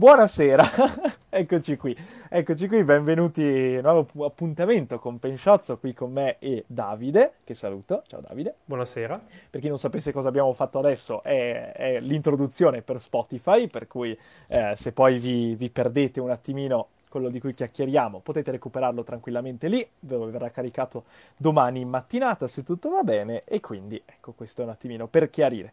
[0.00, 0.64] Buonasera,
[1.28, 1.94] eccoci qui,
[2.30, 7.52] eccoci qui, benvenuti a un nuovo appuntamento con Pensciozzo, qui con me e Davide, che
[7.52, 8.54] saluto, ciao Davide.
[8.64, 9.20] Buonasera.
[9.50, 14.18] Per chi non sapesse cosa abbiamo fatto adesso, è, è l'introduzione per Spotify, per cui
[14.48, 19.68] eh, se poi vi, vi perdete un attimino quello di cui chiacchieriamo, potete recuperarlo tranquillamente
[19.68, 21.04] lì, dove verrà caricato
[21.36, 25.28] domani in mattinata se tutto va bene, e quindi ecco questo è un attimino per
[25.28, 25.72] chiarire.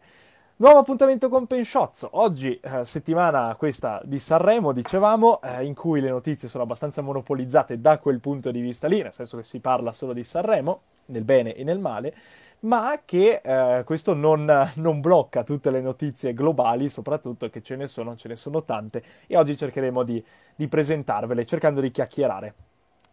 [0.60, 2.08] Nuovo appuntamento con Pensciozzo.
[2.14, 7.80] Oggi, eh, settimana questa di Sanremo, dicevamo, eh, in cui le notizie sono abbastanza monopolizzate
[7.80, 11.22] da quel punto di vista lì, nel senso che si parla solo di Sanremo, nel
[11.22, 12.12] bene e nel male,
[12.60, 17.86] ma che eh, questo non, non, blocca tutte le notizie globali, soprattutto che ce ne
[17.86, 20.20] sono, ce ne sono tante, e oggi cercheremo di,
[20.56, 22.54] di presentarvele, cercando di chiacchierare.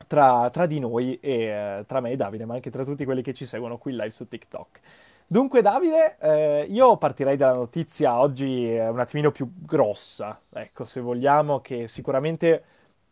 [0.08, 3.22] Tra, tra di noi e eh, tra me e Davide, ma anche tra tutti quelli
[3.22, 4.80] che ci seguono qui live su TikTok.
[5.28, 11.02] Dunque, Davide, eh, io partirei dalla notizia oggi eh, un attimino più grossa, ecco, se
[11.02, 12.64] vogliamo, che sicuramente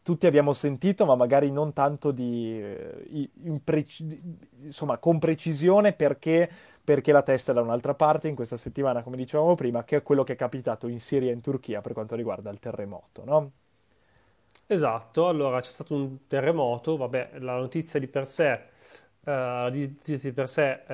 [0.04, 3.30] tutti abbiamo sentito, ma magari non tanto di, eh,
[3.64, 4.22] preci-
[4.62, 6.50] insomma, con precisione perché,
[6.84, 10.04] perché la testa è da un'altra parte in questa settimana, come dicevamo prima, che è
[10.04, 13.52] quello che è capitato in Siria e in Turchia per quanto riguarda il terremoto, no?
[14.66, 18.60] Esatto, allora c'è stato un terremoto, vabbè, la notizia di per sé
[19.26, 20.92] Uh, di, di, per sé uh,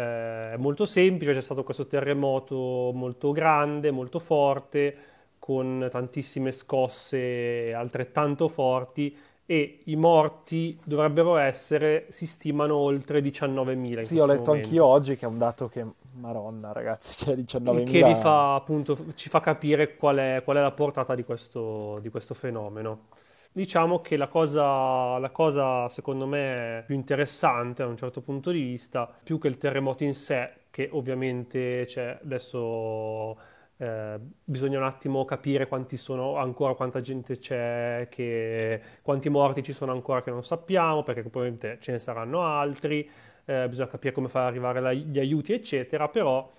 [0.53, 4.95] è molto semplice, c'è stato questo terremoto molto grande, molto forte,
[5.39, 9.15] con tantissime scosse altrettanto forti
[9.51, 14.01] e i morti dovrebbero essere, si stimano oltre 19.000.
[14.03, 14.51] Sì, ho letto momento.
[14.51, 15.83] anch'io oggi che è un dato che,
[16.19, 17.83] maronna ragazzi, c'è cioè 19.000.
[17.83, 21.97] Che vi fa, appunto, ci fa capire qual è, qual è la portata di questo,
[21.99, 23.07] di questo fenomeno.
[23.51, 28.61] Diciamo che la cosa, la cosa, secondo me, più interessante da un certo punto di
[28.61, 33.37] vista, più che il terremoto in sé, che ovviamente c'è adesso
[33.77, 39.73] eh, bisogna un attimo capire quanti sono ancora, quanta gente c'è, che, quanti morti ci
[39.73, 43.09] sono ancora che non sappiamo, perché probabilmente ce ne saranno altri,
[43.45, 46.49] eh, bisogna capire come far arrivare la, gli aiuti, eccetera, però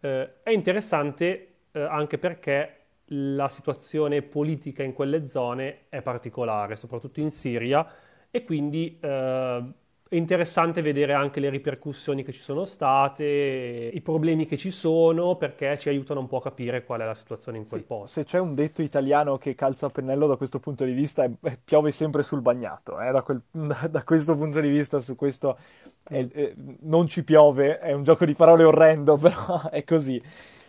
[0.00, 2.77] eh, è interessante eh, anche perché
[3.08, 7.86] la situazione politica in quelle zone è particolare, soprattutto in Siria,
[8.30, 9.62] e quindi eh,
[10.10, 15.36] è interessante vedere anche le ripercussioni che ci sono state, i problemi che ci sono,
[15.36, 18.20] perché ci aiutano un po' a capire qual è la situazione in quel sì, posto.
[18.20, 21.30] Se c'è un detto italiano che calza a pennello da questo punto di vista, è,
[21.42, 22.98] è piove sempre sul bagnato.
[23.00, 23.10] Eh?
[23.10, 25.58] Da, quel, da, da, questo punto di vista, su questo
[26.04, 30.22] è, è, non ci piove, è un gioco di parole orrendo, però è così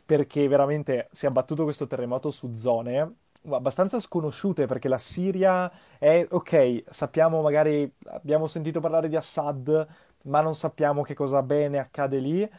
[0.09, 3.14] perché veramente si è abbattuto questo terremoto su zone
[3.52, 9.88] abbastanza sconosciute perché la Siria è ok, sappiamo magari abbiamo sentito parlare di Assad,
[10.24, 12.50] ma non sappiamo che cosa bene accade lì.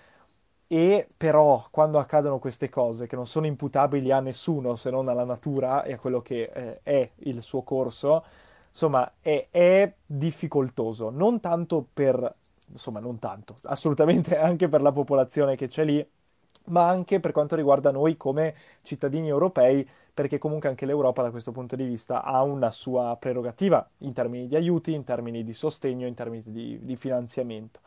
[0.69, 5.25] E però quando accadono queste cose che non sono imputabili a nessuno se non alla
[5.25, 8.25] natura e a quello che eh, è il suo corso,
[8.69, 11.11] insomma, è, è difficoltoso.
[11.11, 12.37] Non tanto per,
[12.69, 16.07] insomma, non tanto, assolutamente anche per la popolazione che c'è lì,
[16.67, 21.53] ma anche per quanto riguarda noi come cittadini europei, perché comunque anche l'Europa da questo
[21.53, 26.07] punto di vista ha una sua prerogativa in termini di aiuti, in termini di sostegno,
[26.07, 27.81] in termini di, di finanziamento.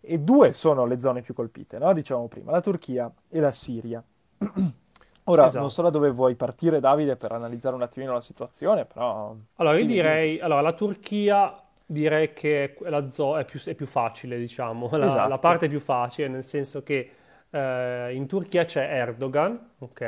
[0.00, 1.92] E due sono le zone più colpite, no?
[1.92, 4.02] dicevamo prima, la Turchia e la Siria.
[5.28, 5.58] Ora, esatto.
[5.58, 9.34] non so da dove vuoi partire, Davide, per analizzare un attimino la situazione, però...
[9.56, 14.38] Allora, io direi, allora, la Turchia direi che la zo- è, più, è più facile,
[14.38, 15.28] diciamo, la, esatto.
[15.28, 17.10] la parte più facile, nel senso che
[17.56, 20.00] eh, in Turchia c'è Erdogan, ok,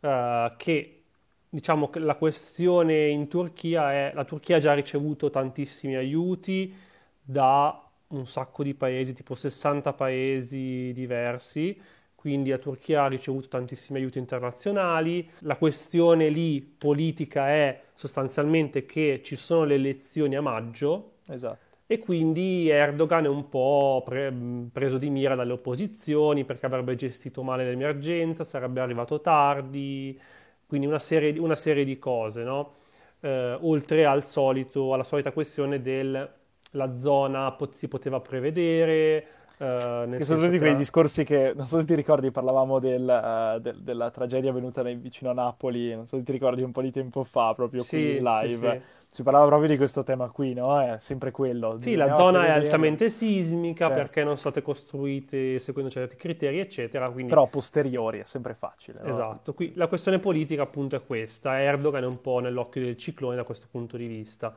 [0.00, 1.02] eh, che
[1.48, 6.74] diciamo che la questione in Turchia è la Turchia ha già ricevuto tantissimi aiuti
[7.20, 7.78] da
[8.08, 11.80] un sacco di paesi, tipo 60 paesi diversi,
[12.14, 15.28] quindi la Turchia ha ricevuto tantissimi aiuti internazionali.
[15.40, 21.14] La questione lì politica è sostanzialmente che ci sono le elezioni a maggio.
[21.28, 24.32] Esatto e quindi Erdogan è un po' pre-
[24.72, 30.18] preso di mira dalle opposizioni perché avrebbe gestito male l'emergenza, sarebbe arrivato tardi,
[30.66, 32.72] quindi una serie, una serie di cose, no?
[33.20, 39.26] eh, oltre al solito, alla solita questione della zona pot- si poteva prevedere.
[39.62, 43.60] Uh, che sono tutti quei discorsi che, non so se ti ricordi, parlavamo del, uh,
[43.60, 46.90] del, della tragedia avvenuta vicino a Napoli, non so se ti ricordi un po' di
[46.90, 48.80] tempo fa, proprio sì, qui in live.
[48.80, 50.80] Sì, sì si parlava proprio di questo tema qui, no?
[50.80, 51.76] È sempre quello.
[51.78, 54.02] Sì, la zona è altamente sismica certo.
[54.02, 57.10] perché non state costruite secondo certi criteri, eccetera.
[57.10, 57.28] Quindi...
[57.28, 59.00] Però posteriori è sempre facile.
[59.02, 59.10] No?
[59.10, 59.52] Esatto.
[59.52, 61.60] Qui la questione politica appunto è questa.
[61.60, 64.54] Erdogan è un po' nell'occhio del ciclone da questo punto di vista.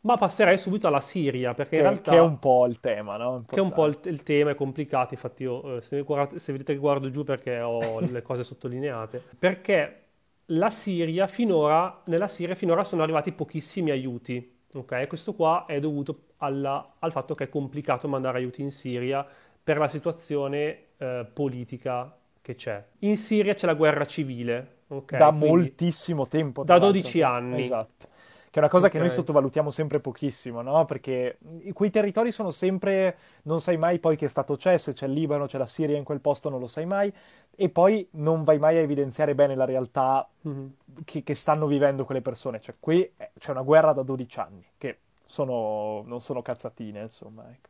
[0.00, 2.10] Ma passerei subito alla Siria, perché che, in realtà...
[2.10, 3.44] Che è un po' il tema, no?
[3.46, 5.14] Che è un po' il, il tema, è complicato.
[5.14, 9.22] Infatti io, eh, se, guardate, se vedete guardo giù perché ho le cose sottolineate.
[9.38, 10.07] Perché
[10.50, 14.56] la Siria finora, nella Siria finora sono arrivati pochissimi aiuti.
[14.74, 19.26] Ok, questo qua è dovuto alla, al fatto che è complicato mandare aiuti in Siria
[19.62, 22.84] per la situazione eh, politica che c'è.
[23.00, 24.76] In Siria c'è la guerra civile.
[24.88, 25.18] Okay?
[25.18, 26.64] Da Quindi, moltissimo tempo.
[26.64, 27.62] Da 12 anni.
[27.62, 28.16] Esatto
[28.50, 28.98] che è una cosa okay.
[28.98, 30.84] che noi sottovalutiamo sempre pochissimo, no?
[30.84, 31.38] Perché
[31.72, 35.46] quei territori sono sempre, non sai mai poi che stato c'è, se c'è il Libano,
[35.46, 37.12] c'è la Siria in quel posto, non lo sai mai,
[37.54, 40.66] e poi non vai mai a evidenziare bene la realtà mm-hmm.
[41.04, 42.60] che, che, stanno vivendo quelle persone.
[42.60, 47.44] Cioè, qui eh, c'è una guerra da 12 anni, che sono, non sono cazzatine, insomma.
[47.50, 47.68] Ecco.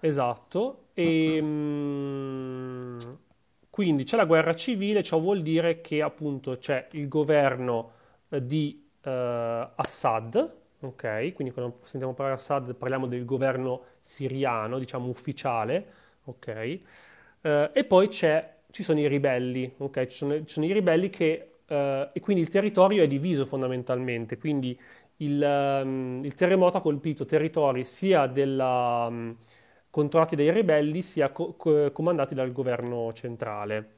[0.00, 1.38] Esatto, e...
[1.40, 2.98] Mm,
[3.70, 7.92] quindi c'è la guerra civile, ciò vuol dire che appunto c'è il governo
[8.28, 11.32] di uh, Assad, ok?
[11.34, 15.86] Quindi quando sentiamo parlare Assad parliamo del governo siriano, diciamo ufficiale,
[16.24, 16.80] ok?
[17.40, 20.06] Uh, e poi ci sono i ribelli, ok?
[20.06, 21.74] Ci sono, ci sono i ribelli che, uh,
[22.12, 24.78] e quindi il territorio è diviso fondamentalmente, quindi
[25.18, 25.42] il,
[25.84, 29.36] um, il terremoto ha colpito territori sia della, um,
[29.90, 33.96] controllati dai ribelli sia co- co- comandati dal governo centrale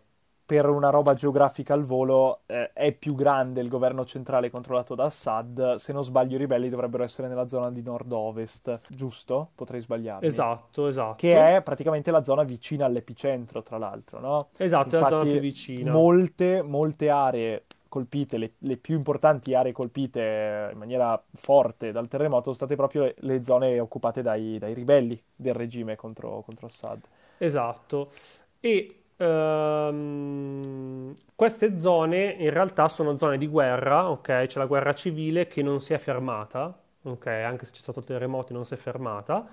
[0.51, 5.05] per una roba geografica al volo eh, è più grande il governo centrale controllato da
[5.05, 5.77] Assad.
[5.77, 9.51] Se non sbaglio, i ribelli dovrebbero essere nella zona di nord-ovest, giusto?
[9.55, 10.27] Potrei sbagliarmi.
[10.27, 11.15] Esatto, esatto.
[11.19, 14.49] Che è praticamente la zona vicina all'epicentro, tra l'altro, no?
[14.57, 15.93] Esatto, Infatti, è la zona più vicina.
[15.93, 22.53] Molte, molte aree colpite, le, le, più importanti aree colpite in maniera forte dal terremoto
[22.53, 26.99] sono state proprio le, le zone occupate dai, dai, ribelli del regime contro, contro Assad.
[27.39, 28.11] Esatto.
[28.59, 34.47] E Ehm, queste zone in realtà sono zone di guerra, ok?
[34.47, 37.27] C'è la guerra civile che non si è fermata, ok?
[37.27, 39.47] Anche se c'è stato il terremoto non si è fermata.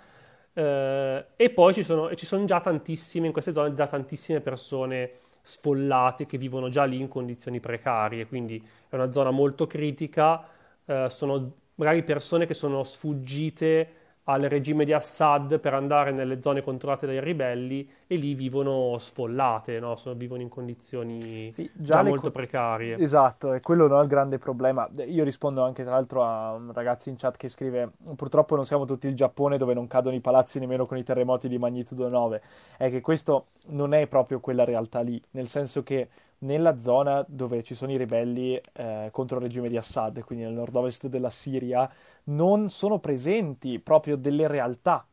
[0.54, 5.12] Uh, e poi ci sono, ci sono, già tantissime, in queste zone, già tantissime persone
[5.42, 10.44] sfollate che vivono già lì in condizioni precarie, quindi è una zona molto critica,
[10.86, 16.62] uh, sono magari persone che sono sfuggite al regime di Assad per andare nelle zone
[16.62, 19.95] controllate dai ribelli e lì vivono sfollate, no?
[19.95, 22.97] Sono, vivono in condizioni sì, già, già molto co- precarie.
[22.97, 24.88] Esatto, e quello non è il grande problema.
[25.06, 28.85] Io rispondo anche tra l'altro a un ragazzo in chat che scrive purtroppo non siamo
[28.85, 32.41] tutti il Giappone dove non cadono i palazzi nemmeno con i terremoti di magnitudo 9.
[32.77, 36.09] È che questo non è proprio quella realtà lì, nel senso che
[36.39, 40.54] nella zona dove ci sono i ribelli eh, contro il regime di Assad, quindi nel
[40.54, 41.89] nord-ovest della Siria,
[42.25, 45.06] non sono presenti proprio delle realtà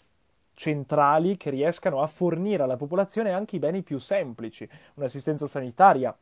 [0.55, 6.17] centrali che riescano a fornire alla popolazione anche i beni più semplici, un'assistenza sanitaria,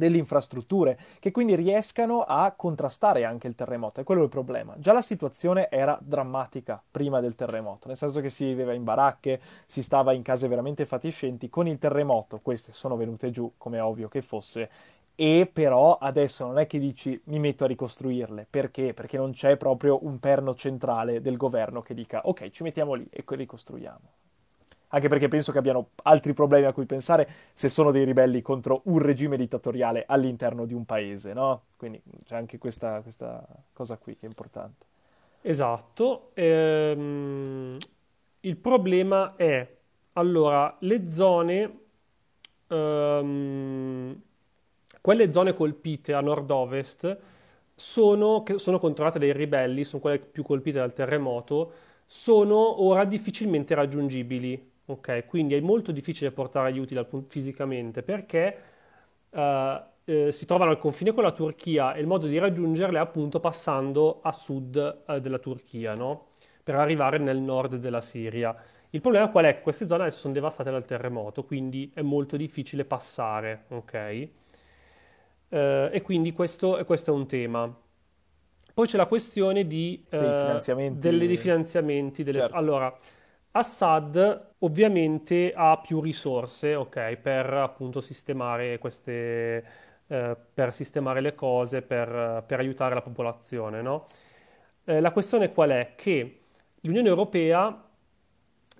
[0.00, 4.00] delle infrastrutture, che quindi riescano a contrastare anche il terremoto.
[4.00, 4.74] E quello è il problema.
[4.78, 9.40] Già la situazione era drammatica prima del terremoto, nel senso che si viveva in baracche,
[9.66, 11.50] si stava in case veramente fatiscenti.
[11.50, 14.70] Con il terremoto queste sono venute giù, come ovvio che fosse,
[15.14, 18.94] e però adesso non è che dici mi metto a ricostruirle, perché?
[18.94, 23.06] Perché non c'è proprio un perno centrale del governo che dica ok, ci mettiamo lì
[23.10, 24.08] e ricostruiamo
[24.92, 28.82] anche perché penso che abbiano altri problemi a cui pensare se sono dei ribelli contro
[28.84, 31.62] un regime dittatoriale all'interno di un paese, no?
[31.76, 34.86] Quindi c'è anche questa, questa cosa qui che è importante.
[35.42, 36.30] Esatto.
[36.34, 37.76] Ehm,
[38.40, 39.76] il problema è,
[40.14, 41.78] allora, le zone,
[42.68, 44.20] ehm,
[45.00, 47.18] quelle zone colpite a nord-ovest
[47.74, 51.72] sono, sono controllate dai ribelli, sono quelle più colpite dal terremoto,
[52.06, 55.26] sono ora difficilmente raggiungibili ok?
[55.26, 58.56] Quindi è molto difficile portare aiuti dal, fisicamente perché
[59.30, 59.38] uh,
[60.04, 63.40] eh, si trovano al confine con la Turchia e il modo di raggiungerle è appunto
[63.40, 66.28] passando a sud uh, della Turchia, no?
[66.62, 68.54] Per arrivare nel nord della Siria.
[68.90, 69.54] Il problema qual è?
[69.54, 74.28] Che queste zone adesso sono devastate dal terremoto, quindi è molto difficile passare, ok?
[75.48, 75.56] Uh,
[75.92, 77.72] e quindi questo, questo, è un tema.
[78.72, 80.98] Poi c'è la questione di, dei finanziamenti.
[80.98, 82.40] Delle, dei finanziamenti delle...
[82.40, 82.56] Certo.
[82.56, 82.94] Allora,
[83.52, 89.64] Assad ovviamente ha più risorse, ok, per appunto sistemare queste,
[90.06, 94.06] eh, per sistemare le cose, per, per aiutare la popolazione, no?
[94.84, 95.94] eh, la questione qual è?
[95.96, 96.40] Che
[96.82, 97.88] l'Unione Europea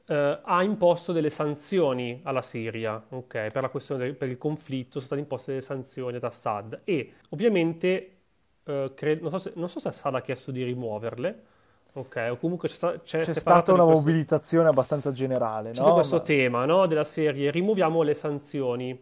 [0.06, 5.20] eh, ha imposto delle sanzioni alla Siria, ok, per del, per il conflitto sono state
[5.20, 8.16] imposte delle sanzioni ad Assad e ovviamente
[8.64, 11.44] eh, cre- non, so se, non so se Assad ha chiesto di rimuoverle,
[11.92, 15.72] Ok, o comunque c'è, sta, c'è, c'è stata una questo, mobilitazione abbastanza generale.
[15.72, 15.94] C'è no?
[15.94, 16.22] questo Ma...
[16.22, 16.86] tema no?
[16.86, 18.92] della serie, rimuoviamo le sanzioni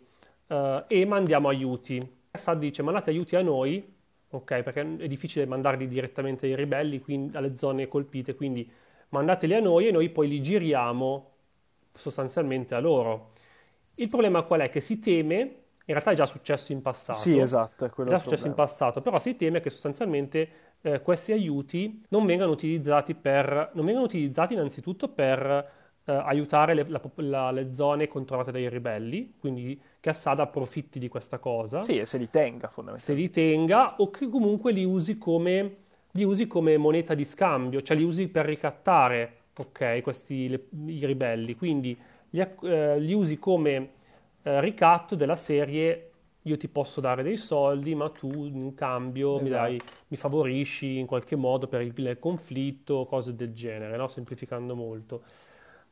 [0.47, 2.00] uh, e mandiamo aiuti.
[2.30, 3.95] Assad dice mandate aiuti a noi,
[4.30, 8.71] ok, perché è difficile mandarli direttamente ai ribelli, quindi, alle zone colpite, quindi
[9.11, 11.30] mandateli a noi e noi poi li giriamo
[11.95, 13.33] sostanzialmente a loro.
[13.97, 14.71] Il problema qual è?
[14.71, 17.18] Che si teme in realtà è già successo in passato.
[17.18, 21.02] Sì, esatto, è quello È già successo in passato, però si teme che sostanzialmente eh,
[21.02, 27.00] questi aiuti non vengano utilizzati per, non vengano utilizzati innanzitutto per eh, aiutare le, la,
[27.16, 31.82] la, le, zone controllate dai ribelli, quindi che Assad approfitti di questa cosa.
[31.82, 33.02] Sì, e se li tenga fondamentalmente.
[33.02, 35.76] Se li tenga o che comunque li usi come,
[36.12, 41.04] li usi come moneta di scambio, cioè li usi per ricattare, ok, questi le, i
[41.04, 41.54] ribelli.
[41.56, 41.99] Quindi
[42.30, 43.90] li, eh, li usi come
[44.42, 46.11] eh, ricatto della serie
[46.42, 49.71] io ti posso dare dei soldi, ma tu in cambio esatto.
[49.71, 54.09] mi, dai, mi, favorisci in qualche modo per il, il conflitto, cose del genere, no?
[54.09, 55.23] semplificando molto.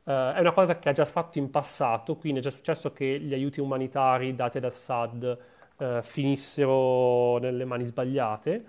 [0.04, 3.18] Uh, è una cosa che ha già fatto in passato, quindi è già successo che
[3.18, 5.38] gli aiuti umanitari dati ad Assad
[5.76, 8.64] uh, finissero nelle mani sbagliate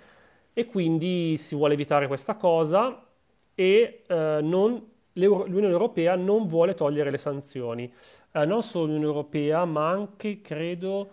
[0.53, 3.05] e quindi si vuole evitare questa cosa
[3.53, 7.91] e uh, non l'Unione Europea non vuole togliere le sanzioni.
[8.31, 11.09] Eh, non solo l'Unione Europea, ma anche, credo,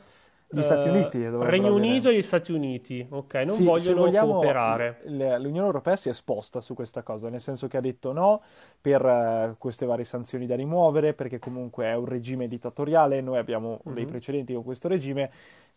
[0.55, 4.33] gli Stati Uniti uh, Regno Unito e gli Stati Uniti, ok, non sì, vogliono vogliamo,
[4.33, 5.01] cooperare.
[5.05, 8.43] L'Unione Europea si è esposta su questa cosa, nel senso che ha detto no
[8.81, 13.81] per uh, queste varie sanzioni da rimuovere, perché comunque è un regime dittatoriale, noi abbiamo
[13.87, 13.95] mm-hmm.
[13.95, 15.31] dei precedenti con questo regime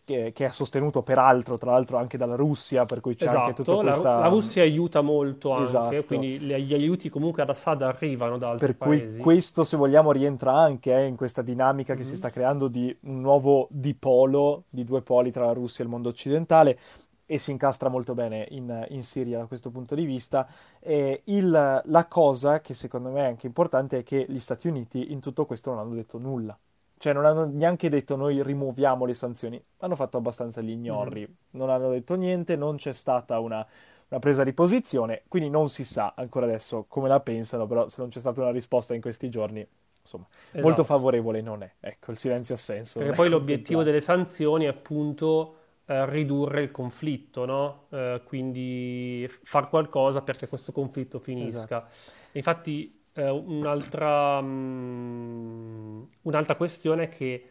[0.08, 3.54] che, che, è sostenuto peraltro, tra l'altro, anche dalla Russia, per cui c'è esatto, anche
[3.56, 4.14] tutta questa...
[4.14, 6.04] La, la Russia aiuta molto anche, esatto.
[6.06, 9.06] quindi gli aiuti comunque ad Assad arrivano da altri per paesi.
[9.06, 12.02] Cui questo, se vogliamo, rientra anche eh, in questa dinamica mm-hmm.
[12.02, 12.18] che si mhm.
[12.20, 16.08] sta creando di un nuovo dipolo, di due poli tra la Russia e il mondo
[16.08, 16.80] occidentale,
[17.26, 20.48] e si incastra molto bene in, in Siria da questo punto di vista.
[20.80, 25.12] E il, la cosa che secondo me è anche importante è che gli Stati Uniti
[25.12, 26.58] in tutto questo non hanno detto nulla.
[26.98, 31.34] Cioè non hanno neanche detto noi rimuoviamo le sanzioni, hanno fatto abbastanza gli ignorri, mm.
[31.52, 33.66] non hanno detto niente, non c'è stata una,
[34.08, 37.96] una, presa di posizione, quindi non si sa ancora adesso come la pensano, però se
[38.00, 39.66] non c'è stata una risposta in questi giorni,
[40.02, 40.62] insomma, esatto.
[40.62, 41.72] molto favorevole non è.
[41.80, 42.98] Ecco, il silenzio assenso.
[43.00, 47.86] Perché poi l'obiettivo delle sanzioni è appunto eh, ridurre il conflitto, no?
[47.90, 51.64] Eh, quindi far qualcosa perché questo conflitto finisca.
[51.64, 51.88] Esatto.
[52.34, 57.50] Infatti eh, un'altra, um, un'altra, questione è che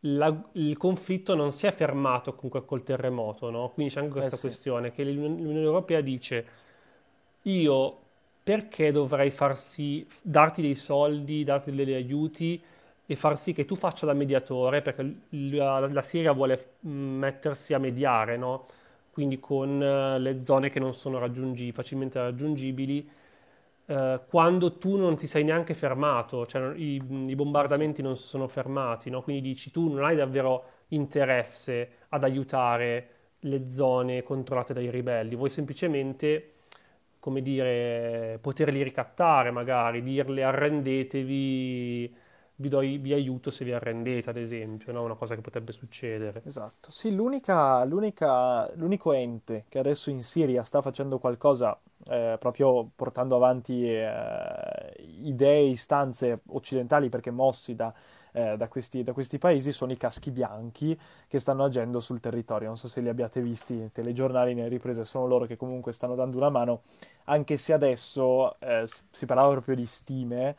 [0.00, 3.70] la, il conflitto non si è fermato comunque col terremoto, no?
[3.70, 4.40] Quindi c'è anche questa eh sì.
[4.40, 6.46] questione che l'Unione Europea dice
[7.42, 7.98] io
[8.44, 12.62] perché dovrei far sì, darti dei soldi, darti degli aiuti
[13.04, 17.74] e far sì che tu faccia da mediatore perché la, la Siria vuole mm, mettersi
[17.74, 18.66] a mediare, no?
[19.10, 23.20] Quindi con uh, le zone che non sono raggiungibili, facilmente raggiungibili
[23.86, 26.94] eh, quando tu non ti sei neanche fermato, cioè i,
[27.26, 29.22] i bombardamenti non si sono fermati, no?
[29.22, 33.08] quindi dici tu non hai davvero interesse ad aiutare
[33.40, 36.52] le zone controllate dai ribelli, vuoi semplicemente,
[37.18, 42.14] come dire, poterli ricattare magari, dirle arrendetevi
[42.62, 45.02] vi, do, vi aiuto se vi arrendete, ad esempio, no?
[45.02, 46.42] una cosa che potrebbe succedere.
[46.44, 51.76] Esatto, sì, l'unica, l'unica, l'unico ente che adesso in Siria sta facendo qualcosa,
[52.06, 57.92] eh, proprio portando avanti eh, idee, istanze occidentali perché mossi da,
[58.32, 62.68] eh, da, questi, da, questi, paesi, sono i caschi bianchi che stanno agendo sul territorio.
[62.68, 66.14] Non so se li abbiate visti nei telegiornali, nelle riprese, sono loro che comunque stanno
[66.14, 66.82] dando una mano,
[67.24, 70.56] anche se adesso eh, si parlava proprio di stime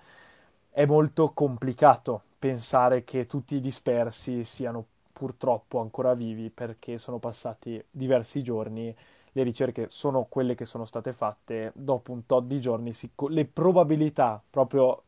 [0.74, 7.82] è molto complicato pensare che tutti i dispersi siano purtroppo ancora vivi perché sono passati
[7.92, 8.94] diversi giorni.
[9.36, 11.72] Le ricerche sono quelle che sono state fatte.
[11.76, 15.04] Dopo un tot di giorni, si, le probabilità proprio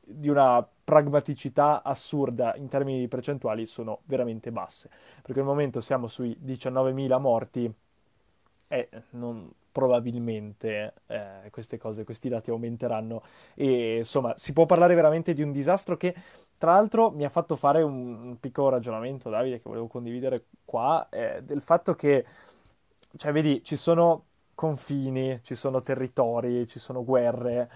[0.00, 4.90] di una pragmaticità assurda in termini di percentuali sono veramente basse.
[5.20, 7.72] Perché al momento siamo sui 19.000 morti
[8.66, 13.22] e non, probabilmente eh, queste cose, questi dati aumenteranno.
[13.54, 16.14] E insomma si può parlare veramente di un disastro che
[16.58, 21.08] tra l'altro mi ha fatto fare un, un piccolo ragionamento Davide che volevo condividere qua
[21.10, 22.24] eh, del fatto che
[23.16, 27.70] cioè vedi ci sono confini, ci sono territori, ci sono guerre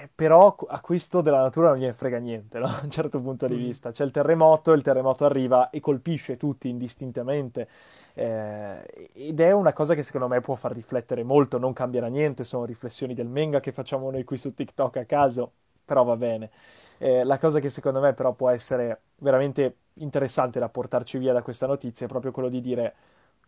[0.00, 2.66] eh, però a questo della natura non gliene frega niente, no?
[2.66, 3.58] a un certo punto di mm.
[3.58, 3.90] vista.
[3.92, 7.68] C'è il terremoto, il terremoto arriva e colpisce tutti indistintamente.
[8.14, 12.44] Eh, ed è una cosa che secondo me può far riflettere molto, non cambierà niente,
[12.44, 15.52] sono riflessioni del Menga che facciamo noi qui su TikTok a caso,
[15.84, 16.50] però va bene.
[16.98, 21.42] Eh, la cosa che secondo me però può essere veramente interessante da portarci via da
[21.42, 22.94] questa notizia è proprio quello di dire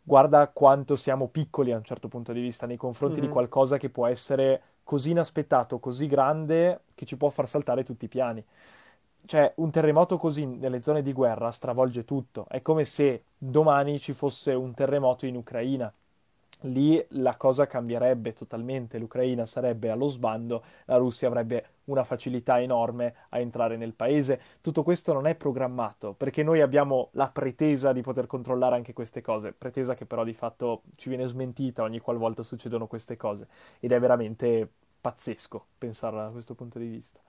[0.03, 3.29] guarda quanto siamo piccoli a un certo punto di vista nei confronti mm-hmm.
[3.29, 8.05] di qualcosa che può essere così inaspettato, così grande, che ci può far saltare tutti
[8.05, 8.45] i piani.
[9.27, 12.47] Cioè, un terremoto così nelle zone di guerra stravolge tutto.
[12.49, 15.93] È come se domani ci fosse un terremoto in Ucraina.
[16.65, 23.15] Lì la cosa cambierebbe totalmente, l'Ucraina sarebbe allo sbando, la Russia avrebbe una facilità enorme
[23.31, 24.41] a entrare nel paese.
[24.61, 29.21] Tutto questo non è programmato, perché noi abbiamo la pretesa di poter controllare anche queste
[29.21, 33.47] cose, pretesa che però di fatto ci viene smentita ogni qualvolta succedono queste cose,
[33.81, 34.69] ed è veramente
[35.01, 37.21] pazzesco pensarla da questo punto di vista.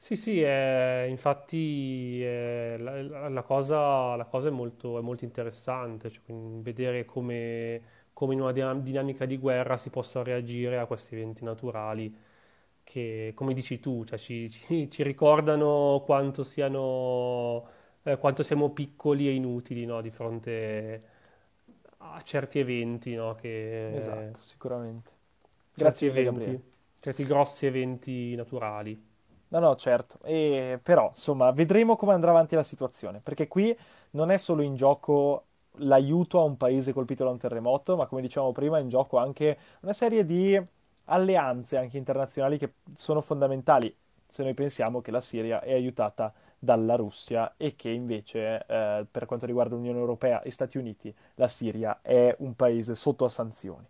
[0.00, 6.08] Sì, sì, è- infatti è- la, la cosa, la cosa è molto, è molto interessante,
[6.10, 7.82] cioè, vedere come,
[8.18, 12.12] come in una dina- dinamica di guerra si possa reagire a questi eventi naturali
[12.82, 17.68] che, come dici tu, cioè, ci, ci- ci ricordano quanto siano,
[18.02, 21.02] eh, quanto siamo piccoli e inutili, no, di fronte
[21.98, 25.12] a certi eventi, no, che, Esatto, sicuramente.
[25.74, 26.60] certi Grazie Gabriele.
[26.60, 26.62] eventi,
[27.00, 29.02] certi grossi eventi naturali.
[29.50, 30.18] No, no, certo.
[30.24, 33.76] E, però, insomma, vedremo come andrà avanti la situazione, perché qui
[34.10, 35.46] non è solo in gioco
[35.78, 39.18] l'aiuto a un paese colpito da un terremoto, ma come dicevamo prima, è in gioco
[39.18, 40.60] anche una serie di
[41.04, 43.94] alleanze anche internazionali che sono fondamentali
[44.28, 49.24] se noi pensiamo che la Siria è aiutata dalla Russia e che invece, eh, per
[49.24, 53.86] quanto riguarda l'Unione Europea e Stati Uniti, la Siria è un paese sotto a sanzioni.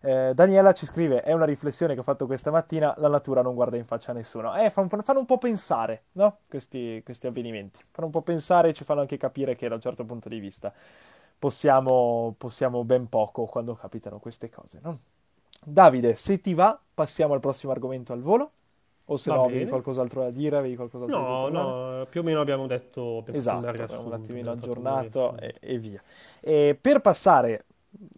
[0.00, 2.94] Eh, Daniela ci scrive: È una riflessione che ho fatto questa mattina.
[2.98, 4.54] La natura non guarda in faccia a nessuno.
[4.56, 6.38] Eh, fanno, fanno un po' pensare, no?
[6.48, 7.80] Questi, questi avvenimenti.
[7.90, 10.38] Fanno un po' pensare e ci fanno anche capire che da un certo punto di
[10.38, 10.72] vista
[11.38, 14.98] possiamo, possiamo ben poco quando capitano queste cose, no?
[15.64, 18.52] Davide, se ti va, passiamo al prossimo argomento al volo.
[19.10, 19.70] O se Va no, avevi bene.
[19.70, 21.50] qualcos'altro da dire, avevi qualcos'altro No, parlare?
[22.00, 26.02] no, più o meno abbiamo detto, abbiamo Esatto, abbiamo un attimino aggiornato e, e via.
[26.40, 27.64] E per passare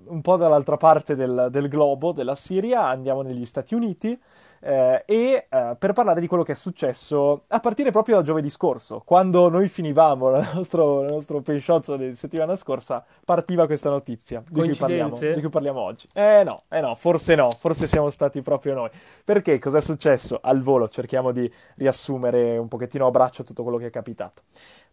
[0.07, 4.21] un po' dall'altra parte del, del globo, della Siria, andiamo negli Stati Uniti
[4.61, 8.51] eh, e eh, per parlare di quello che è successo a partire proprio da giovedì
[8.51, 14.43] scorso, quando noi finivamo il nostro, il nostro pensiozzo di settimana scorsa, partiva questa notizia
[14.47, 16.07] di cui parliamo, di cui parliamo oggi.
[16.13, 18.91] Eh no, eh no, forse no, forse siamo stati proprio noi.
[19.25, 20.39] Perché cos'è successo?
[20.43, 24.43] Al volo cerchiamo di riassumere un pochettino a braccio tutto quello che è capitato.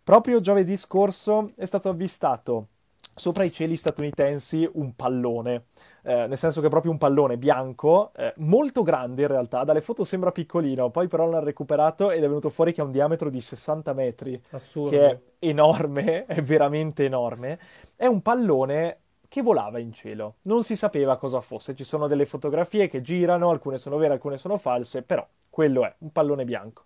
[0.04, 2.68] Proprio giovedì scorso è stato avvistato
[3.18, 5.66] sopra i cieli statunitensi un pallone,
[6.04, 9.82] eh, nel senso che è proprio un pallone bianco, eh, molto grande in realtà, dalle
[9.82, 13.30] foto sembra piccolino, poi però l'hanno recuperato ed è venuto fuori che ha un diametro
[13.30, 14.42] di 60 metri,
[14.84, 15.22] che è Assurdo.
[15.40, 17.60] enorme, è veramente enorme.
[17.96, 22.26] È un pallone che volava in cielo, non si sapeva cosa fosse, ci sono delle
[22.26, 26.84] fotografie che girano, alcune sono vere, alcune sono false, però quello è un pallone bianco.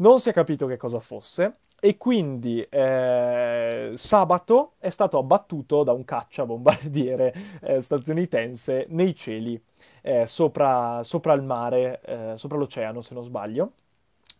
[0.00, 5.92] Non si è capito che cosa fosse e quindi eh, sabato è stato abbattuto da
[5.92, 9.62] un cacciabombardiere eh, statunitense nei cieli
[10.00, 13.72] eh, sopra, sopra il mare, eh, sopra l'oceano se non sbaglio,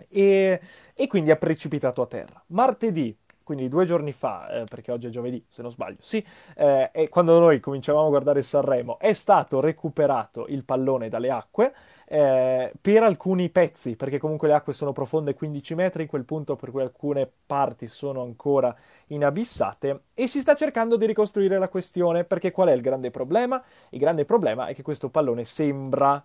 [0.09, 0.61] e,
[0.95, 2.43] e quindi è precipitato a terra.
[2.49, 6.25] Martedì, quindi due giorni fa, eh, perché oggi è giovedì se non sbaglio, sì,
[6.57, 11.75] eh, e quando noi cominciavamo a guardare Sanremo, è stato recuperato il pallone dalle acque
[12.13, 16.57] eh, per alcuni pezzi, perché comunque le acque sono profonde 15 metri in quel punto,
[16.57, 18.75] per cui alcune parti sono ancora
[19.09, 23.63] inabissate, e si sta cercando di ricostruire la questione, perché qual è il grande problema?
[23.91, 26.21] Il grande problema è che questo pallone sembra,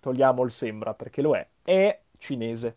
[0.00, 2.76] togliamo il sembra perché lo è, è cinese.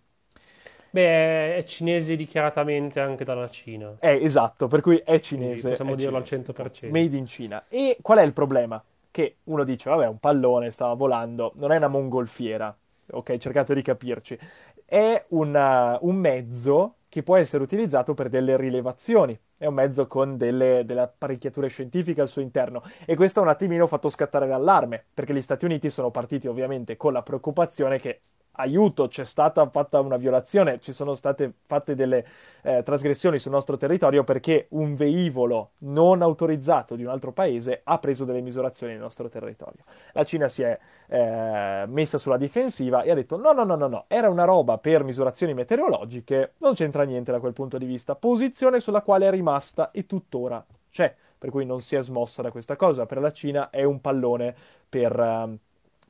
[0.92, 5.94] Beh, è cinese dichiaratamente anche dalla Cina, È esatto, per cui è quindi cinese, possiamo
[5.94, 6.90] è dirlo al cinese, 100%.
[6.92, 7.64] made in Cina.
[7.70, 8.84] E qual è il problema?
[9.16, 12.76] Che uno dice, vabbè, un pallone stava volando, non è una mongolfiera,
[13.12, 14.38] ok, cercate di capirci,
[14.84, 20.36] è una- un mezzo che può essere utilizzato per delle rilevazioni, è un mezzo con
[20.36, 22.84] delle, delle apparecchiature scientifiche al suo interno.
[23.06, 27.14] E questo un attimino fatto scattare l'allarme, perché gli Stati Uniti sono partiti ovviamente con
[27.14, 28.20] la preoccupazione che
[28.56, 32.26] aiuto, c'è stata fatta una violazione, ci sono state fatte delle
[32.62, 38.00] eh, trasgressioni sul nostro territorio perché un velivolo non autorizzato di un altro paese ha
[38.00, 39.84] preso delle misurazioni nel nostro territorio.
[40.14, 43.88] La Cina si è eh, messa sulla difensiva e ha detto no, no, no, no,
[43.88, 48.16] no, era una roba per misurazioni meteorologiche, non c'entra niente da quel punto di vista.
[48.16, 52.52] Posizione sulla quale è rimasta e tuttora c'è, per cui non si è smossa da
[52.52, 53.06] questa cosa.
[53.06, 54.56] Per la Cina è un pallone
[54.88, 55.58] per, ehm,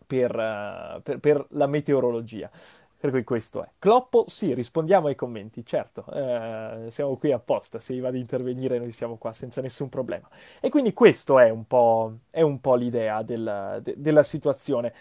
[0.05, 2.49] per, eh, per- per la meteorologia.
[2.97, 3.69] Per cui questo è.
[3.77, 8.91] Cloppo, sì, rispondiamo ai commenti, certo, eh, siamo qui apposta, se va ad intervenire noi
[8.91, 10.27] siamo qua senza nessun problema.
[10.59, 14.91] E quindi questo è un po', è un po' l'idea del- de- della situazione.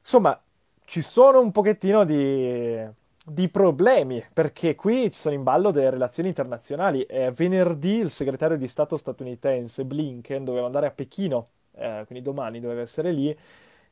[0.00, 0.40] Insomma,
[0.84, 2.82] ci sono un pochettino di,
[3.26, 7.02] di problemi, perché qui ci sono in ballo delle relazioni internazionali.
[7.02, 12.60] Eh, venerdì il segretario di Stato statunitense Blinken doveva andare a Pechino, eh, quindi domani
[12.60, 13.36] doveva essere lì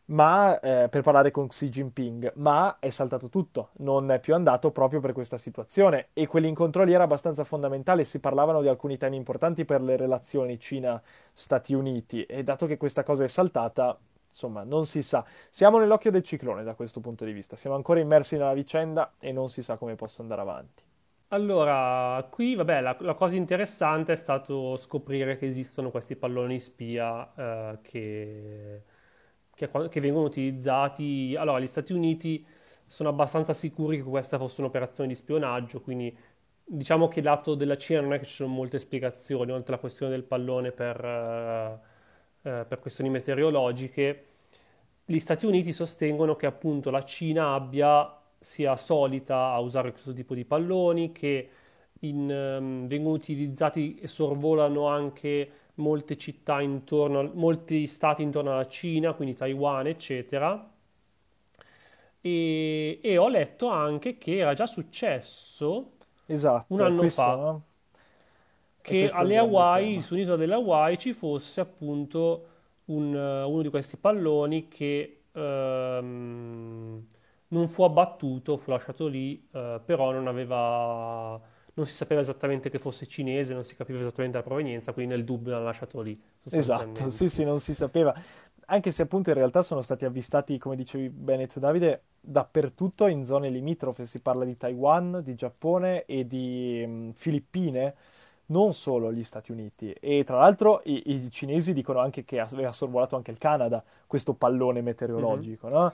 [0.06, 4.70] ma, eh, per parlare con Xi Jinping, ma è saltato tutto, non è più andato
[4.70, 9.16] proprio per questa situazione e quell'incontro lì era abbastanza fondamentale, si parlavano di alcuni temi
[9.16, 14.86] importanti per le relazioni Cina-Stati Uniti e dato che questa cosa è saltata, insomma, non
[14.86, 15.24] si sa.
[15.48, 19.32] Siamo nell'occhio del ciclone da questo punto di vista, siamo ancora immersi nella vicenda e
[19.32, 20.82] non si sa come possa andare avanti.
[21.28, 27.32] Allora, qui, vabbè, la, la cosa interessante è stato scoprire che esistono questi palloni spia
[27.72, 28.82] eh, che,
[29.68, 31.34] che, che vengono utilizzati.
[31.38, 32.44] Allora, gli Stati Uniti
[32.86, 36.14] sono abbastanza sicuri che questa fosse un'operazione di spionaggio, quindi
[36.64, 40.12] diciamo che lato della Cina non è che ci sono molte spiegazioni, oltre alla questione
[40.12, 41.78] del pallone per, eh,
[42.48, 44.26] eh, per questioni meteorologiche.
[45.04, 50.34] Gli Stati Uniti sostengono che appunto la Cina abbia sia solita a usare questo tipo
[50.34, 51.48] di palloni, che
[52.00, 59.14] in, um, vengono utilizzati e sorvolano anche molte città intorno, molti stati intorno alla Cina,
[59.14, 60.70] quindi Taiwan, eccetera.
[62.20, 65.92] E, e ho letto anche che era già successo
[66.26, 67.64] esatto, un anno questo, fa no?
[68.80, 72.46] che alle Hawaii, sull'isola delle Hawaii, ci fosse appunto
[72.86, 77.04] un, uno di questi palloni che um,
[77.48, 81.40] non fu abbattuto, fu lasciato lì, uh, però non aveva
[81.74, 85.24] non si sapeva esattamente che fosse cinese, non si capiva esattamente la provenienza, quindi nel
[85.24, 86.20] dubbio l'hanno lasciato lì.
[86.50, 88.14] Esatto, sì, sì, non si sapeva.
[88.66, 93.24] Anche se appunto in realtà sono stati avvistati, come dicevi bene tu Davide, dappertutto in
[93.24, 97.94] zone limitrofe, si parla di Taiwan, di Giappone e di mh, Filippine,
[98.46, 99.92] non solo gli Stati Uniti.
[99.92, 104.34] E tra l'altro i, i cinesi dicono anche che aveva sorvolato anche il Canada, questo
[104.34, 105.76] pallone meteorologico, mm-hmm.
[105.76, 105.92] no?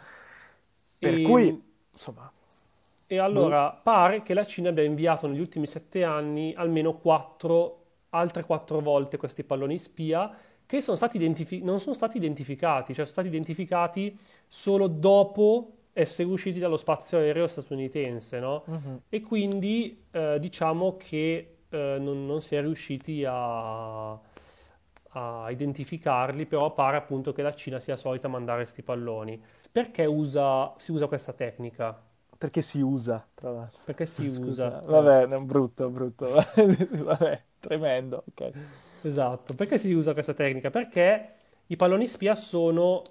[0.99, 1.23] Per e...
[1.23, 2.31] cui, insomma,
[3.11, 8.45] e allora pare che la Cina abbia inviato negli ultimi sette anni almeno quattro, altre
[8.45, 10.31] quattro volte questi palloni spia
[10.67, 14.15] che sono stati identifi- non sono stati identificati, cioè sono stati identificati
[14.47, 18.65] solo dopo essere usciti dallo spazio aereo statunitense, no?
[18.67, 19.01] Uh-huh.
[19.09, 26.75] E quindi eh, diciamo che eh, non, non, si è riusciti a, a, identificarli, però
[26.75, 29.43] pare appunto che la Cina sia solita mandare questi palloni.
[29.73, 32.08] Perché usa, si usa questa tecnica?
[32.39, 33.81] Perché si usa, tra l'altro.
[33.85, 34.81] Perché si Scusa.
[34.81, 34.83] usa.
[34.87, 36.27] Vabbè, è brutto, brutto.
[36.91, 38.53] Vabbè, tremendo, ok.
[39.01, 39.55] Esatto.
[39.55, 40.71] Perché si usa questa tecnica?
[40.71, 41.35] Perché
[41.67, 43.03] i palloni spia sono...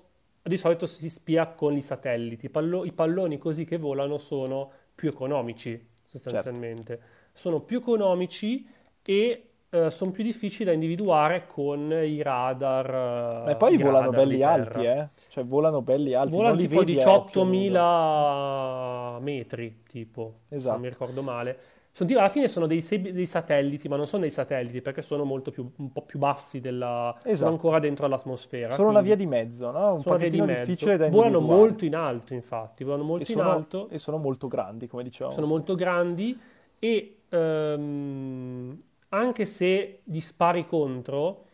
[0.41, 2.45] Di solito si spia con i satelliti.
[2.45, 2.85] I, pallo...
[2.85, 6.97] I palloni così che volano sono più economici, sostanzialmente.
[6.97, 7.15] Certo.
[7.33, 8.65] Sono più economici
[9.03, 13.49] e eh, sono più difficili da individuare con i radar.
[13.49, 15.08] E poi i volano radar belli alti, eh?
[15.30, 16.32] Cioè volano belli alti.
[16.32, 20.80] Volano non tipo vedi a occhio 18.000 metri, tipo, se non Esatto.
[20.80, 21.60] mi ricordo male.
[21.91, 25.49] Sono alla fine sono dei, dei satelliti, ma non sono dei satelliti perché sono molto
[25.49, 27.12] più, un po' più bassi della...
[27.17, 27.51] sono Esatto.
[27.51, 28.73] ancora dentro l'atmosfera.
[28.75, 29.93] Sono una via di mezzo, no?
[29.95, 31.60] Un sono via di difficile da Volano individuare.
[31.62, 35.01] molto in alto, infatti, volano E molto in sono, alto, e sono molto grandi, come
[35.03, 35.34] dicevamo.
[35.34, 36.39] sono molto grandi
[36.77, 38.77] e ehm,
[39.10, 41.46] anche se gli spari contro,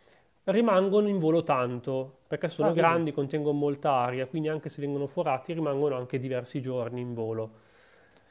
[0.46, 5.08] rimangono in volo tanto, perché sono Ah, grandi, contengono molta aria, quindi anche se vengono
[5.08, 7.52] forati rimangono anche diversi giorni in volo.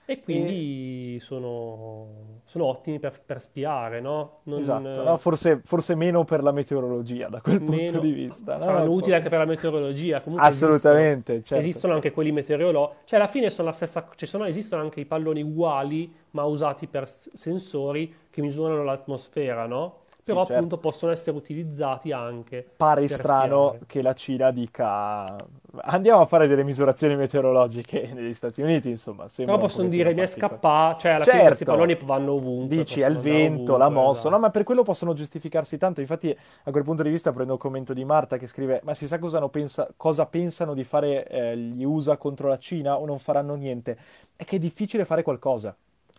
[0.05, 4.41] E quindi sono, sono ottimi per, per spiare, no?
[4.45, 5.17] Non, Esatto, no?
[5.17, 8.57] Forse, forse meno per la meteorologia da quel punto di vista.
[8.57, 8.61] no?
[8.61, 8.95] saranno Un po'.
[8.95, 10.21] utili anche per la meteorologia.
[10.21, 11.69] Comunque Assolutamente, esistono, certo.
[11.69, 12.99] esistono anche quelli meteorologici.
[13.05, 16.89] Cioè, alla fine sono la stessa, ci sono, esistono anche i palloni uguali, ma usati
[16.89, 20.01] per sensori che misurano l'atmosfera, no?
[20.25, 20.55] Però certo.
[20.55, 23.85] appunto possono essere utilizzati anche Pare strano spiare.
[23.87, 25.37] che la Cina dica
[25.85, 29.27] andiamo a fare delle misurazioni meteorologiche negli Stati Uniti, insomma.
[29.35, 31.73] Però un possono dire mi è scappato, cioè alla fine questi Certo.
[31.73, 32.77] palloni vanno ovunque.
[32.77, 34.35] Dici è il possono andare vento, ovunque, mosso, esatto.
[34.35, 34.39] no?
[34.39, 36.01] Ma per quello possono giustificarsi tanto.
[36.01, 39.07] Infatti, a quel punto di vista prendo il commento di Marta che scrive: Ma si
[39.07, 43.19] sa cosa, pensa- cosa pensano di fare eh, gli USA contro la Cina o non
[43.19, 43.97] faranno niente?
[44.37, 45.75] È che è difficile fare qualcosa.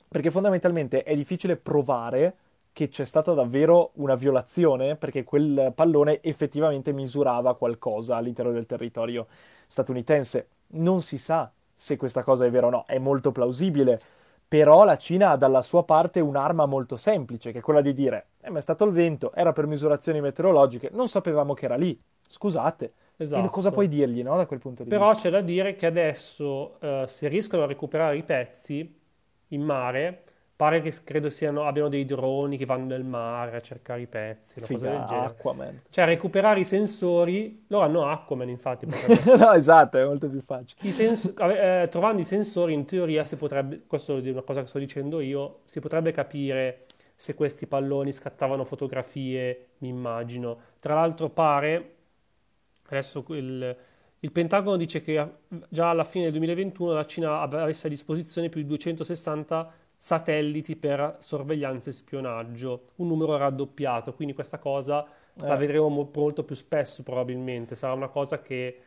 [0.08, 2.36] Perché fondamentalmente è difficile provare
[2.74, 9.28] che c'è stata davvero una violazione, perché quel pallone effettivamente misurava qualcosa all'interno del territorio
[9.68, 10.48] statunitense.
[10.74, 14.00] Non si sa se questa cosa è vera o no, è molto plausibile,
[14.48, 18.28] però la Cina ha dalla sua parte un'arma molto semplice, che è quella di dire,
[18.42, 22.00] eh, ma è stato il vento, era per misurazioni meteorologiche, non sapevamo che era lì,
[22.28, 22.94] scusate.
[23.16, 23.50] E Esatto.
[23.50, 25.16] cosa puoi dirgli, no, da quel punto di Però vista?
[25.16, 29.00] c'è da dire che adesso, eh, se riescono a recuperare i pezzi
[29.50, 30.24] in mare,
[30.56, 34.60] pare che credo siano, abbiano dei droni che vanno nel mare a cercare i pezzi,
[34.60, 35.26] una cosa del genere.
[35.26, 35.82] Aquaman.
[35.90, 38.86] Cioè, recuperare i sensori, loro hanno Aquaman, infatti.
[38.86, 40.80] potrebbe- no, esatto, è molto più facile.
[40.88, 44.68] I sens- eh, trovando i sensori, in teoria, si potrebbe, questo è una cosa che
[44.68, 46.86] sto dicendo io, si potrebbe capire
[47.16, 50.58] se questi palloni scattavano fotografie, mi immagino.
[50.80, 51.96] Tra l'altro pare,
[52.88, 53.76] adesso il,
[54.20, 55.26] Il Pentagono dice che
[55.70, 61.16] già alla fine del 2021 la Cina avesse a disposizione più di 260 satelliti per
[61.20, 65.48] sorveglianza e spionaggio, un numero raddoppiato, quindi questa cosa eh.
[65.48, 68.82] la vedremo mo- molto più spesso probabilmente, sarà una cosa che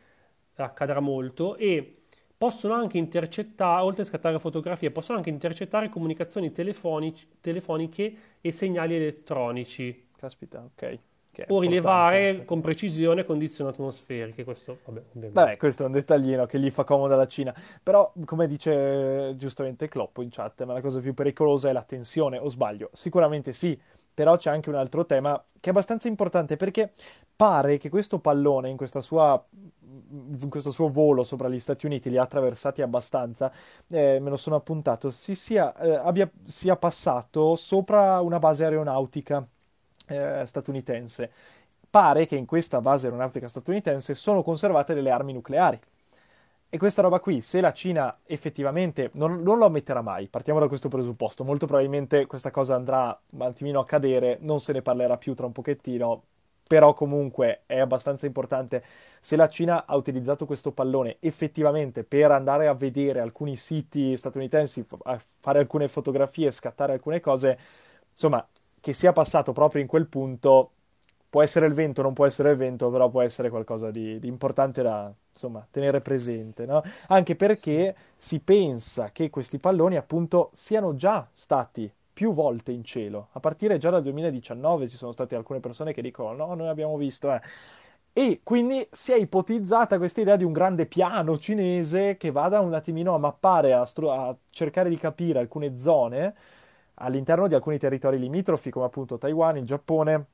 [0.57, 2.01] accadrà molto e
[2.37, 10.09] possono anche intercettare, oltre a scattare fotografie, possono anche intercettare comunicazioni telefoniche e segnali elettronici.
[10.15, 10.99] Caspita, ok
[11.47, 14.43] o rilevare con precisione condizioni atmosferiche.
[14.43, 17.53] Questo, vabbè, vabbè, questo è un dettaglino che gli fa comodo alla Cina.
[17.81, 22.37] Però, come dice giustamente Kloppo in chat, ma la cosa più pericolosa è la tensione,
[22.37, 22.89] o sbaglio?
[22.93, 23.79] Sicuramente sì,
[24.13, 26.93] però c'è anche un altro tema che è abbastanza importante perché
[27.35, 32.17] pare che questo pallone, in, sua, in questo suo volo sopra gli Stati Uniti, li
[32.17, 33.51] ha attraversati abbastanza,
[33.87, 39.47] eh, me lo sono appuntato, si sia, eh, abbia, sia passato sopra una base aeronautica
[40.07, 41.31] eh, statunitense.
[41.89, 45.79] Pare che in questa base aeronautica statunitense sono conservate delle armi nucleari.
[46.69, 50.67] E questa roba qui, se la Cina effettivamente non, non, lo ammetterà mai, partiamo da
[50.67, 55.17] questo presupposto, molto probabilmente questa cosa andrà un attimino a cadere, non se ne parlerà
[55.17, 56.23] più tra un pochettino,
[56.67, 58.83] però comunque è abbastanza importante
[59.21, 64.85] se la Cina ha utilizzato questo pallone effettivamente per andare a vedere alcuni siti statunitensi,
[65.39, 67.57] fare alcune fotografie, scattare alcune cose,
[68.11, 68.45] insomma
[68.87, 70.71] che sia passato proprio in quel punto
[71.29, 74.29] può essere il vento, non può essere il vento, però può essere qualcosa di, di
[74.29, 76.81] importante da insomma, tenere presente, no?
[77.07, 83.27] Anche perché si pensa che questi palloni appunto siano già stati più volte in cielo.
[83.33, 86.95] A partire già dal 2019 ci sono state alcune persone che dicono no, noi abbiamo
[86.95, 87.41] visto, eh.
[88.13, 92.73] E quindi si è ipotizzata questa idea di un grande piano cinese che vada un
[92.73, 96.33] attimino a mappare, a, stru- a cercare di capire alcune zone
[96.99, 100.25] all'interno di alcuni territori limitrofi come appunto Taiwan, il Giappone,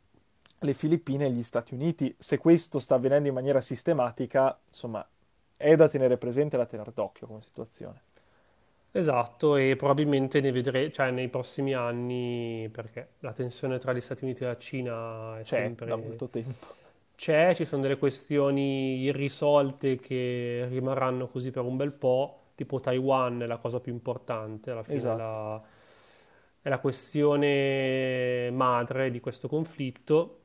[0.60, 2.13] le Filippine e gli Stati Uniti.
[2.17, 5.06] Se questo sta avvenendo in maniera sistematica, insomma,
[5.58, 8.02] è da tenere presente e da tenere d'occhio come situazione.
[8.95, 14.23] Esatto, e probabilmente ne vedremo, cioè nei prossimi anni, perché la tensione tra gli Stati
[14.23, 15.88] Uniti e la Cina è C'è sempre...
[15.88, 16.82] da molto tempo.
[17.15, 23.41] C'è, ci sono delle questioni irrisolte che rimarranno così per un bel po', tipo Taiwan
[23.41, 25.17] è la cosa più importante, alla fine esatto.
[25.17, 25.62] la
[26.63, 30.38] è la questione madre di questo conflitto.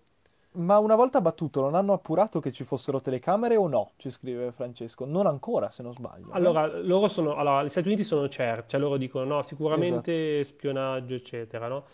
[0.51, 3.93] Ma una volta battuto, non hanno appurato che ci fossero telecamere o no?
[3.97, 5.05] Ci scrive Francesco.
[5.05, 6.33] Non ancora, se non sbaglio.
[6.33, 6.83] Allora, eh?
[6.83, 10.57] loro sono, allora, gli Stati Uniti sono certi, cioè loro dicono no, sicuramente esatto.
[10.57, 11.85] spionaggio, eccetera, no?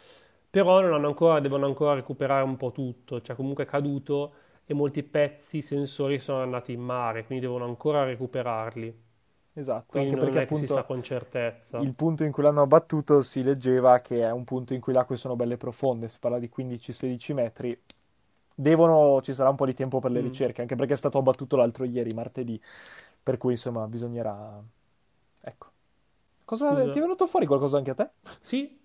[0.49, 4.33] Però ancora, devono ancora recuperare un po' tutto, cioè comunque è caduto
[4.65, 9.03] e molti pezzi sensori sono andati in mare, quindi devono ancora recuperarli.
[9.57, 11.79] Esatto, Quindi anche perché appunto si sa con certezza.
[11.79, 14.99] il punto in cui l'hanno abbattuto si leggeva che è un punto in cui le
[14.99, 17.81] acque sono belle profonde, si parla di 15-16 metri.
[18.53, 20.25] Devono, ci sarà un po' di tempo per le mm.
[20.25, 22.61] ricerche, anche perché è stato abbattuto l'altro ieri, martedì,
[23.23, 24.61] per cui insomma bisognerà...
[25.41, 25.67] Ecco.
[26.45, 26.71] Cosa...
[26.71, 26.91] Scusa.
[26.91, 28.09] Ti è venuto fuori qualcosa anche a te?
[28.41, 28.77] Sì,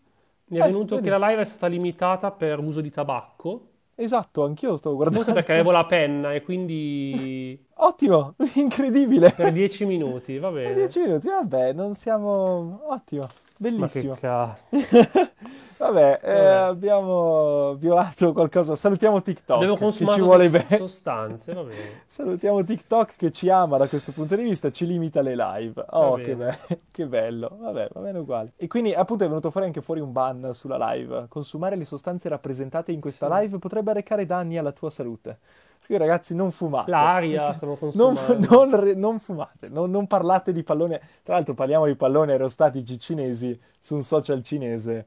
[0.46, 1.08] mi è eh, venuto vedi.
[1.08, 3.68] che la live è stata limitata per uso di tabacco
[4.02, 5.24] Esatto, anch'io stavo guardando.
[5.24, 7.62] Forse perché avevo la penna e quindi...
[7.82, 9.32] Ottimo, incredibile.
[9.32, 10.68] Per dieci minuti, va bene.
[10.68, 12.80] Per dieci minuti, vabbè, non siamo...
[12.88, 14.18] Ottimo, bellissimo.
[14.22, 15.32] Ma che cazzo.
[15.80, 18.76] Vabbè, eh, abbiamo violato qualcosa.
[18.76, 19.62] Salutiamo TikTok.
[19.62, 20.76] Devo consumare ci vuole bene.
[20.76, 22.02] sostanze, va bene.
[22.06, 25.86] Salutiamo TikTok che ci ama da questo punto di vista, ci limita le live.
[25.92, 26.58] Oh, che, be-
[26.92, 27.56] che, bello.
[27.58, 28.52] Vabbè, va bene uguale.
[28.58, 31.28] E quindi appunto è venuto fuori anche fuori un ban sulla live.
[31.30, 33.40] Consumare le sostanze rappresentate in questa sì.
[33.40, 35.40] live potrebbe arrecare danni alla tua salute.
[35.86, 36.92] Quindi ragazzi non fumate.
[36.92, 38.38] L'aria stiamo consumando.
[38.50, 41.00] Non, non, non fumate, non, non parlate di pallone.
[41.24, 45.06] Tra l'altro parliamo di palloni aerostatici cinesi su un social cinese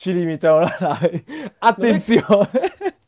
[0.00, 1.24] ci limitano la live.
[1.58, 2.48] Attenzione!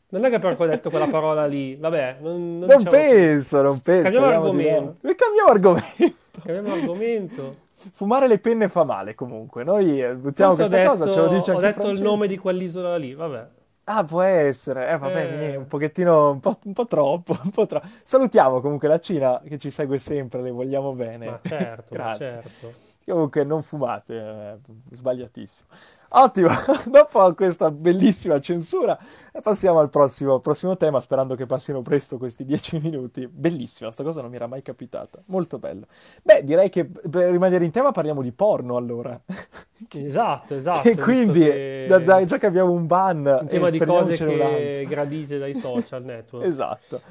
[0.09, 2.17] Non è che però ho detto quella parola lì, vabbè.
[2.19, 4.03] Non, non, non penso, non penso.
[4.03, 4.97] Cambiamo argomento.
[5.01, 5.15] Di...
[5.15, 6.15] Cambiamo argomento.
[6.43, 7.55] Cambiamo argomento.
[7.93, 9.63] Fumare le penne fa male comunque.
[9.63, 11.91] Noi eh, buttiamo Forse questa detto, cosa, ce lo dice Ho detto francese.
[11.95, 13.47] il nome di quell'isola lì, vabbè.
[13.85, 14.89] Ah, può essere.
[14.89, 15.55] Eh, vabbè, eh.
[15.55, 17.87] un pochettino, un po', un po', troppo, un po' troppo.
[18.03, 21.25] Salutiamo comunque la Cina che ci segue sempre, le vogliamo bene.
[21.25, 22.29] Ma certo, Grazie.
[22.29, 22.91] certo.
[23.03, 25.67] Comunque non fumate, eh, sbagliatissimo.
[26.15, 26.49] Ottimo,
[26.85, 28.97] dopo questa bellissima censura
[29.41, 33.27] passiamo al prossimo, prossimo, tema, sperando che passino presto questi dieci minuti.
[33.27, 35.87] Bellissima, sta cosa non mi era mai capitata, molto bello.
[36.21, 39.19] Beh, direi che per rimanere in tema parliamo di porno allora.
[39.95, 40.87] Esatto, esatto.
[40.87, 41.85] E quindi, che...
[41.89, 43.39] da, da, già che abbiamo un ban...
[43.41, 46.45] Un tema di cose che gradite dai social network.
[46.45, 47.01] esatto.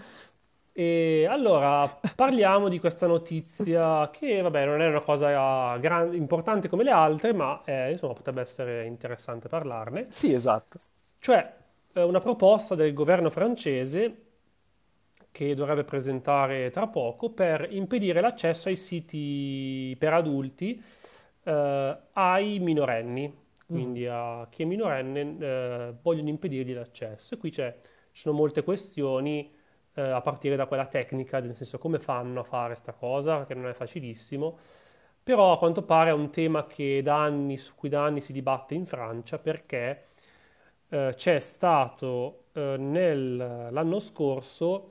[0.75, 6.83] E allora parliamo di questa notizia che, vabbè, non è una cosa gran, importante come
[6.83, 10.07] le altre, ma eh, insomma potrebbe essere interessante parlarne.
[10.09, 10.81] Sì, esatto.
[11.19, 11.53] Cioè,
[11.95, 14.17] una proposta del governo francese
[15.31, 20.83] che dovrebbe presentare tra poco per impedire l'accesso ai siti per adulti
[21.45, 23.35] eh, ai minorenni,
[23.67, 27.35] quindi a chi è minorenne eh, vogliono impedirgli l'accesso.
[27.35, 27.77] E qui c'è,
[28.11, 29.61] ci sono molte questioni
[29.95, 33.55] eh, a partire da quella tecnica, nel senso come fanno a fare questa cosa, che
[33.55, 34.59] non è facilissimo,
[35.23, 36.67] però a quanto pare è un tema
[37.07, 40.05] anni, su cui da anni si dibatte in Francia perché
[40.89, 43.37] eh, c'è stato eh, nel,
[43.71, 44.89] l'anno scorso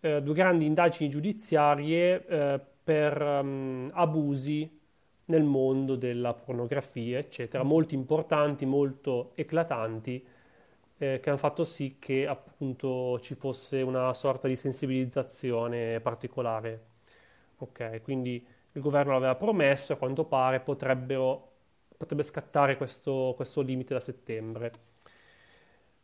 [0.00, 4.78] eh, due grandi indagini giudiziarie eh, per um, abusi
[5.26, 10.24] nel mondo della pornografia, eccetera, molto importanti, molto eclatanti,
[11.00, 16.88] eh, che hanno fatto sì che appunto ci fosse una sorta di sensibilizzazione particolare.
[17.58, 24.00] Ok, quindi il governo l'aveva promesso, a quanto pare potrebbe scattare questo, questo, limite da
[24.00, 24.72] settembre.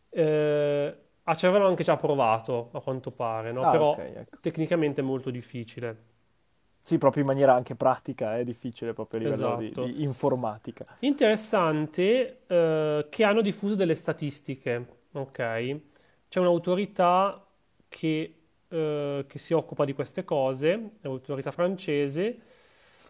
[0.09, 0.97] Eh,
[1.35, 3.63] ci avevano anche già provato, a quanto pare, no?
[3.63, 4.39] Ah, però ok, ecco.
[4.41, 6.15] tecnicamente è molto difficile.
[6.87, 9.85] Sì, proprio in maniera anche pratica, è difficile proprio a livello di, Esatto.
[9.87, 10.85] di informatica.
[11.01, 15.81] Interessante eh, che hanno diffuso delle statistiche, ok?
[16.29, 17.45] C'è un'autorità
[17.89, 18.35] che,
[18.69, 22.39] eh, che si occupa di queste cose, è un'autorità francese,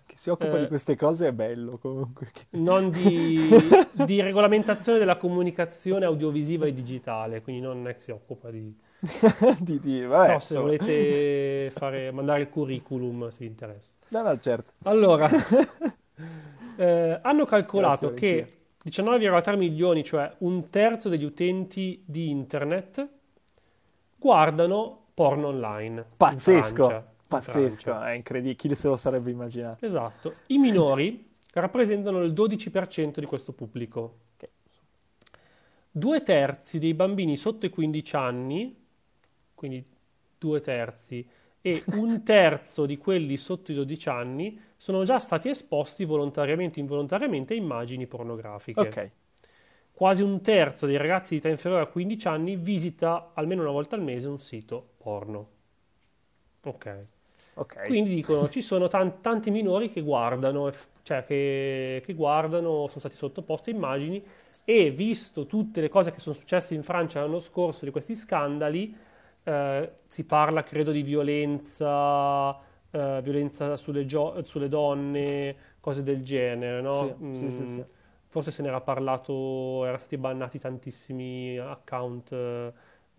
[0.07, 2.31] Che si occupa di eh, queste cose è bello comunque.
[2.51, 3.49] non di,
[3.93, 8.75] di regolamentazione della comunicazione audiovisiva e digitale, quindi non è che si occupa di...
[9.61, 10.61] di, di- vabbè, Però se insomma.
[10.61, 13.97] volete fare, mandare il curriculum, se vi interessa.
[14.09, 14.73] No, no, certo.
[14.85, 15.29] Allora,
[16.77, 18.45] eh, hanno Grazie, calcolato Valentina.
[18.45, 23.09] che 19,3 milioni, cioè un terzo degli utenti di internet,
[24.17, 26.97] guardano porno online in Pazzesco, Francia.
[26.97, 28.11] in pazzesco, Francia.
[28.11, 28.55] è incredibile.
[28.57, 29.85] Chi se lo sarebbe immaginato?
[29.85, 30.35] Esatto.
[30.47, 34.21] I minori rappresentano il 12% di questo pubblico.
[35.91, 38.86] Due terzi dei bambini sotto i 15 anni,
[39.57, 39.85] quindi
[40.39, 41.27] due terzi,
[41.61, 46.83] e un terzo di quelli sotto i 12 anni sono già stati esposti volontariamente o
[46.83, 48.97] involontariamente a immagini pornografiche.
[48.97, 49.11] Ok,
[49.93, 53.97] Quasi un terzo dei ragazzi di età inferiore a 15 anni visita almeno una volta
[53.97, 55.49] al mese un sito porno.
[56.65, 56.87] Ok.
[57.55, 57.77] ok.
[57.83, 63.15] Quindi dicono ci sono tan- tanti minori che guardano, cioè che, che guardano, sono stati
[63.17, 64.23] sottoposti a immagini
[64.65, 68.93] e visto tutte le cose che sono successe in Francia l'anno scorso di questi scandali,
[69.47, 72.59] eh, si parla credo di violenza,
[72.91, 77.15] eh, violenza sulle, gio- sulle donne, cose del genere, no?
[77.15, 77.85] Sì, sì, sì, Mm, sì.
[78.29, 82.73] Forse se n'era parlato, erano stati bannati tantissimi account eh,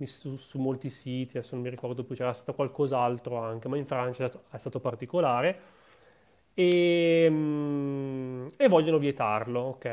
[0.05, 3.85] su, su molti siti, adesso non mi ricordo più, c'era stato qualcos'altro anche, ma in
[3.85, 5.59] Francia è stato, è stato particolare.
[6.53, 9.85] E, mm, e vogliono vietarlo, ok?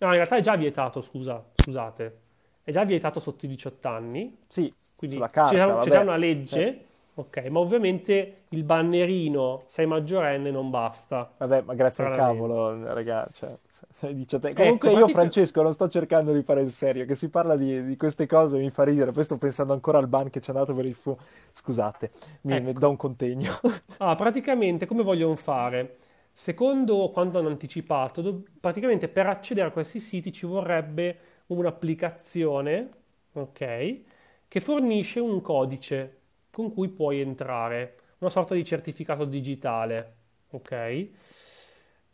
[0.00, 2.20] No, in realtà è già vietato, scusa, scusate,
[2.64, 5.90] è già vietato sotto i 18 anni, Sì, quindi c'è carta, c'è vabbè.
[5.90, 6.84] già una legge, Certo.
[7.14, 7.36] ok?
[7.50, 11.30] Ma ovviamente il bannerino sei maggiorenne non basta.
[11.38, 13.40] Vabbè, ma grazie al cavolo, ragazzi.
[13.40, 13.58] Cioè,
[13.90, 14.46] sei 18.
[14.46, 17.56] Ecco, Comunque io, pratica- Francesco, non sto cercando di fare il serio, che si parla
[17.56, 20.50] di, di queste cose mi fa ridere, poi sto pensando ancora al ban che ci
[20.50, 21.16] è andato per il fu...
[21.52, 22.78] Scusate, mi, mi Ecco.
[22.78, 23.52] do un contegno.
[23.98, 25.98] Ah, praticamente come vogliono fare?
[26.32, 31.18] Secondo quanto hanno anticipato, do- praticamente per accedere a questi siti ci vorrebbe
[31.52, 32.88] un'applicazione,
[33.32, 34.00] ok,
[34.48, 36.18] che fornisce un codice
[36.50, 40.14] con cui puoi entrare, una sorta di certificato digitale,
[40.50, 41.08] ok?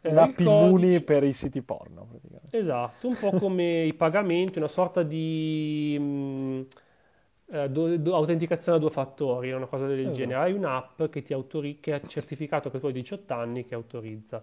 [0.03, 2.51] Eh, immuni codice- per i siti porno, praticamente.
[2.51, 6.67] Esatto, un po' come i pagamenti, una sorta di mh,
[7.51, 10.13] eh, do- do- autenticazione a due fattori, una cosa del Esatto.
[10.13, 10.41] genere.
[10.41, 14.43] Hai un'app che ti autori- che ha certificato che tu hai 18 anni che autorizza.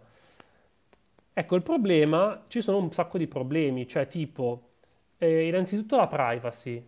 [1.38, 4.70] Ecco, il problema, ci sono un sacco di problemi, cioè tipo,
[5.18, 6.84] eh, innanzitutto la privacy,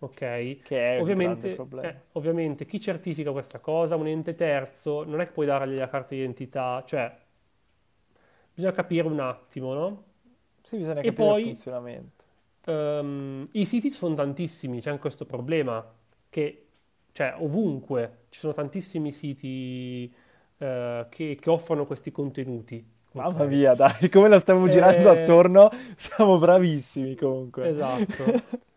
[0.00, 0.58] ok?
[0.62, 1.90] Che è un grande Ovviamente, problema.
[1.90, 3.96] eh, ovviamente chi certifica questa cosa?
[3.96, 7.14] Un ente terzo, non è che puoi dargli la carta d'identità, cioè
[8.54, 10.04] bisogna capire un attimo, no?
[10.62, 12.24] Sì, bisogna E capire il poi- funzionamento.
[12.66, 15.84] Ehm, I siti sono tantissimi, c'è anche questo problema
[16.28, 16.68] che,
[17.12, 20.12] cioè, ovunque ci sono tantissimi siti
[20.58, 22.91] eh, che, che offrono questi contenuti.
[23.12, 27.68] Mamma mia, dai, come la stiamo girando Eh, attorno, siamo bravissimi comunque.
[27.68, 28.24] Esatto.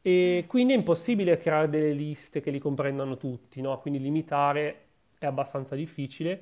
[0.00, 3.78] E quindi è impossibile creare delle liste che li comprendano tutti, no?
[3.80, 4.84] Quindi limitare
[5.18, 6.40] è abbastanza difficile.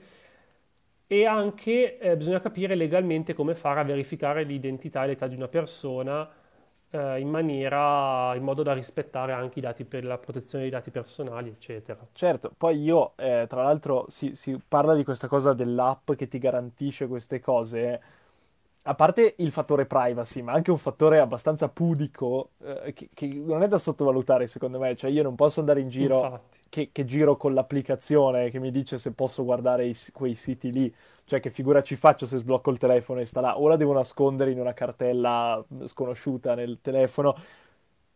[1.06, 5.48] E anche eh, bisogna capire legalmente come fare a verificare l'identità e l'età di una
[5.48, 6.28] persona
[6.94, 10.90] eh, in maniera, in modo da rispettare anche i dati per la protezione dei dati
[10.90, 11.98] personali, eccetera.
[12.12, 16.38] Certo, poi io, eh, tra l'altro, si, si parla di questa cosa dell'app che ti
[16.38, 18.00] garantisce queste cose.
[18.86, 23.62] a parte il fattore privacy, ma anche un fattore abbastanza pudico eh, che, che, non
[23.62, 24.94] è da sottovalutare, secondo me.
[24.94, 28.98] Cioè, io non posso andare in giro che, che, giro con l'applicazione che mi dice
[28.98, 30.94] se posso guardare i, quei siti lì.
[31.24, 33.58] Cioè, che figura ci faccio se sblocco il telefono e sta là?
[33.58, 37.36] O la devo nascondere in una cartella sconosciuta nel telefono.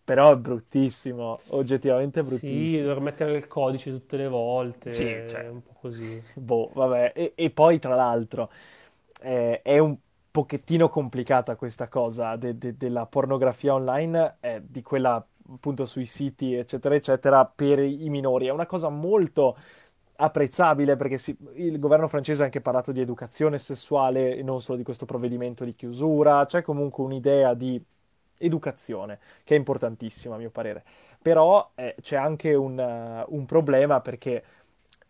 [0.05, 2.67] Però è bruttissimo, oggettivamente bruttissimo.
[2.67, 6.23] Sì, dover mettere il codice tutte le volte, sì, cioè, è un po' così.
[6.33, 7.13] Boh, vabbè.
[7.15, 8.51] E, e poi, tra l'altro,
[9.21, 9.95] eh, è un
[10.31, 16.55] pochettino complicata questa cosa de- de- della pornografia online, eh, di quella appunto sui siti,
[16.55, 18.47] eccetera, eccetera, per i minori.
[18.47, 19.59] È una cosa molto
[20.21, 24.77] apprezzabile perché si, il governo francese ha anche parlato di educazione sessuale e non solo
[24.77, 27.81] di questo provvedimento di chiusura, c'è comunque un'idea di
[28.39, 30.85] educazione che è importantissima a mio parere.
[31.21, 34.43] Però eh, c'è anche un, uh, un problema perché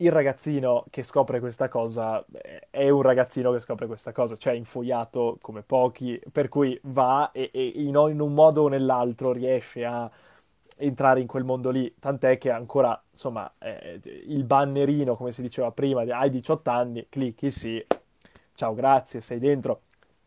[0.01, 4.53] il ragazzino che scopre questa cosa eh, è un ragazzino che scopre questa cosa, cioè
[4.53, 9.85] infogliato come pochi, per cui va e, e in, in, un modo o nell'altro riesce
[9.85, 10.11] a
[10.79, 15.70] entrare in quel mondo lì, tant'è che ancora, insomma, eh, il bannerino, come si diceva
[15.72, 17.85] prima, hai 18 anni, clicchi sì,
[18.55, 19.83] ciao, grazie, sei dentro.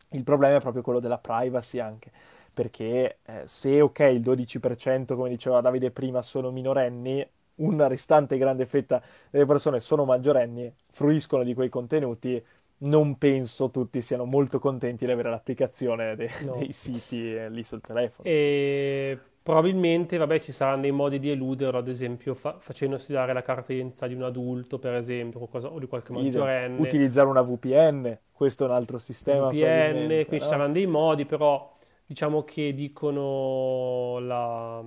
[0.09, 2.11] Il problema è proprio quello della privacy anche,
[2.53, 7.25] perché eh, se ok, il 12%, come diceva Davide prima, sono minorenni,
[7.55, 12.43] una restante grande fetta delle persone sono maggiorenni, fruiscono di quei contenuti,
[12.79, 16.55] non penso tutti siano molto contenti di avere l'applicazione de- no.
[16.55, 18.27] dei siti eh, lì sul telefono.
[18.27, 23.41] E probabilmente, vabbè, ci saranno dei modi di eluderlo, ad esempio fa- facendosi dare la
[23.41, 26.79] carta d'identità di un adulto, per esempio, qualcosa, o di qualche maggiorenne.
[26.79, 29.47] Utilizzare una VPN, questo è un altro sistema.
[29.47, 30.43] VPN, qui no?
[30.43, 31.75] ci saranno dei modi, però
[32.05, 34.83] diciamo che dicono la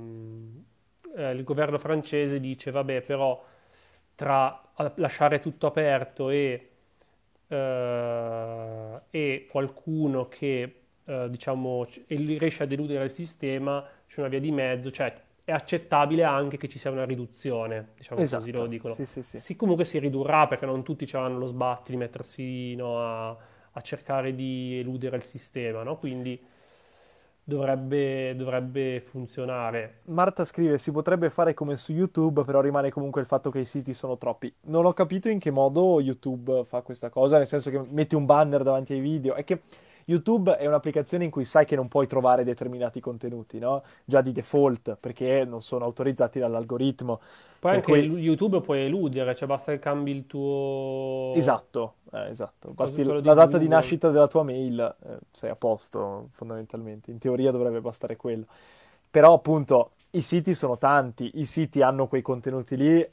[1.17, 3.43] eh, il governo francese dice, vabbè, però
[4.15, 4.61] tra
[4.97, 6.71] lasciare tutto aperto e,
[7.49, 14.51] eh, e qualcuno che, eh, diciamo, riesce a deludere il sistema, c'è una via di
[14.51, 18.43] mezzo, cioè è accettabile anche che ci sia una riduzione, diciamo esatto.
[18.43, 18.95] così lo dicono.
[18.95, 19.39] Sì, sì, sì.
[19.39, 23.37] sì, comunque si ridurrà perché non tutti avranno lo sbatti di mettersi no, a,
[23.73, 25.99] a, cercare di eludere il sistema, no?
[25.99, 26.41] Quindi
[27.45, 29.99] dovrebbe, dovrebbe funzionare.
[30.07, 33.67] Marta scrive: Si potrebbe fare come su YouTube, però rimane comunque il fatto che i
[33.67, 34.51] siti sono troppi.
[34.63, 38.25] Non ho capito in che modo YouTube fa questa cosa, nel senso che metti un
[38.25, 39.35] banner davanti ai video.
[39.35, 39.61] È che
[40.07, 43.83] YouTube è un'applicazione in cui sai che non puoi trovare determinati contenuti, no?
[44.05, 47.21] Già di default, perché non sono autorizzati dall'algoritmo.
[47.59, 48.01] Poi anche cui...
[48.01, 51.33] YouTube puoi eludere, cioè basta che cambi il tuo...
[51.35, 52.71] Esatto, eh, esatto.
[52.73, 57.11] Basti la data di nascita della tua mail, eh, sei a posto fondamentalmente.
[57.11, 58.45] In teoria dovrebbe bastare quello.
[59.11, 63.09] Però appunto i siti sono tanti, i siti hanno quei contenuti lì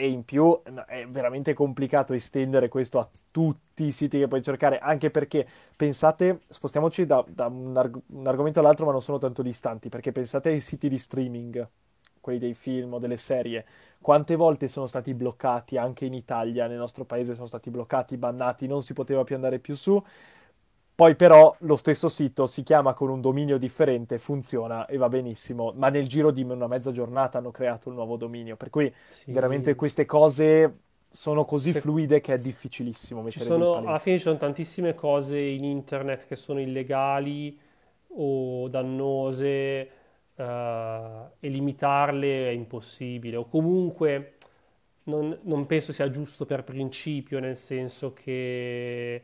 [0.00, 4.78] e in più è veramente complicato estendere questo a tutti i siti che puoi cercare,
[4.78, 5.44] anche perché
[5.74, 10.12] pensate, spostiamoci da, da un, arg- un, argomento all'altro, ma non sono tanto distanti, perché
[10.12, 11.68] pensate ai siti di streaming,
[12.20, 13.66] quelli dei film o delle serie,
[14.00, 18.68] quante volte sono stati bloccati anche in Italia, nel nostro paese sono stati bloccati, bannati,
[18.68, 20.00] non si poteva più andare più su
[20.98, 25.72] poi però lo stesso sito si chiama con un dominio differente, funziona e va benissimo,
[25.76, 29.30] ma nel giro di una mezza giornata hanno creato un nuovo dominio, per cui sì.
[29.30, 30.78] veramente queste cose
[31.08, 31.80] sono così Se...
[31.80, 36.26] fluide che è difficilissimo mettere ci sono, Alla fine ci sono tantissime cose in internet
[36.26, 37.56] che sono illegali
[38.16, 39.90] o dannose
[40.34, 43.36] uh, e limitarle è impossibile.
[43.36, 44.32] O comunque
[45.04, 49.22] non, non penso sia giusto per principio, nel senso che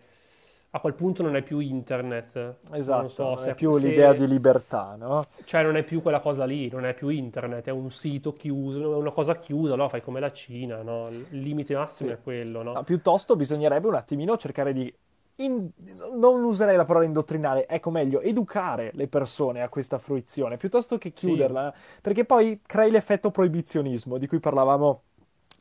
[0.75, 2.57] a quel punto non è più internet.
[2.73, 3.87] Esatto, non, so, non è più se...
[3.87, 5.23] l'idea di libertà, no?
[5.45, 8.81] Cioè non è più quella cosa lì, non è più internet, è un sito chiuso,
[8.81, 9.89] è una cosa chiusa, no?
[9.89, 11.09] Fai come la Cina, no?
[11.11, 12.17] Il limite massimo sì.
[12.17, 12.73] è quello, no?
[12.73, 14.93] Ma piuttosto bisognerebbe un attimino cercare di...
[15.37, 15.69] In...
[16.13, 21.13] non userei la parola indottrinare, ecco meglio, educare le persone a questa fruizione, piuttosto che
[21.13, 21.99] chiuderla, sì.
[22.01, 25.03] perché poi crei l'effetto proibizionismo di cui parlavamo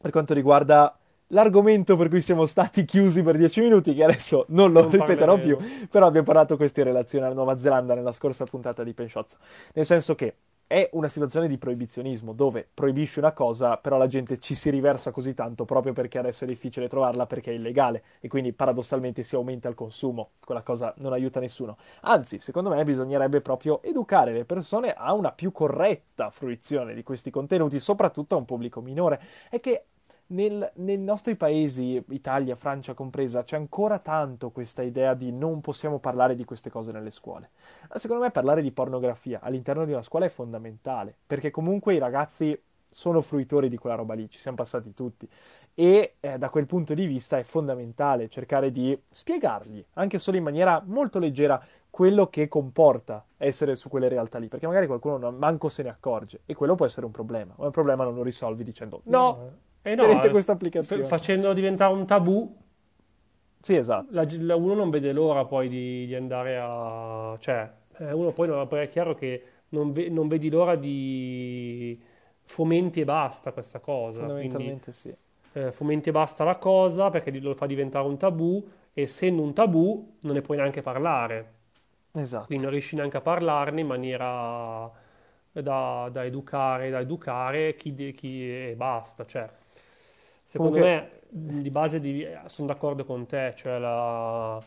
[0.01, 0.97] per quanto riguarda
[1.33, 5.37] l'argomento per cui siamo stati chiusi per dieci minuti, che adesso non lo non ripeterò
[5.37, 5.57] più,
[5.89, 9.35] però abbiamo parlato questi in relazione alla Nuova Zelanda nella scorsa puntata di Penshotz.
[9.73, 14.39] Nel senso che è una situazione di proibizionismo dove proibisci una cosa, però la gente
[14.39, 18.27] ci si riversa così tanto proprio perché adesso è difficile trovarla perché è illegale e
[18.27, 20.31] quindi paradossalmente si aumenta il consumo.
[20.43, 21.77] Quella cosa non aiuta nessuno.
[22.01, 27.29] Anzi, secondo me bisognerebbe proprio educare le persone a una più corretta fruizione di questi
[27.29, 29.21] contenuti, soprattutto a un pubblico minore.
[29.49, 29.85] È che
[30.33, 35.99] nel, nei nostri paesi, Italia, Francia compresa, c'è ancora tanto questa idea di non possiamo
[35.99, 37.51] parlare di queste cose nelle scuole.
[37.93, 42.59] Secondo me parlare di pornografia all'interno di una scuola è fondamentale, perché comunque i ragazzi
[42.89, 45.27] sono fruitori di quella roba lì, ci siamo passati tutti.
[45.75, 50.43] E eh, da quel punto di vista è fondamentale cercare di spiegargli, anche solo in
[50.43, 55.35] maniera molto leggera, quello che comporta essere su quelle realtà lì, perché magari qualcuno non,
[55.35, 58.23] manco se ne accorge e quello può essere un problema, ma un problema non lo
[58.23, 59.51] risolvi dicendo no,
[59.83, 61.03] eh no, tenete eh, questa applicazione.
[61.03, 62.55] f- facendolo diventare un tabù,
[63.61, 64.11] Sì, esatto.
[64.11, 67.35] la- la- uno non vede l'ora poi di, di andare a...
[67.39, 71.99] cioè, eh, uno poi, non- poi è chiaro che non, ve- non vedi l'ora di
[72.43, 75.15] fomenti e basta questa cosa, quindi Fondamentalmente sì.
[75.53, 80.17] eh, fomenti e basta la cosa perché lo fa diventare un tabù, essendo un tabù
[80.21, 81.51] non ne puoi neanche parlare.
[82.15, 82.47] Esatto.
[82.47, 84.91] quindi non riesci neanche a parlarne in maniera
[85.51, 89.25] da, da educare, da educare chi, de- chi e basta.
[89.25, 89.49] Cioè,
[90.53, 94.61] secondo Comunque- me, di base devi- sono d'accordo con te, cioè la,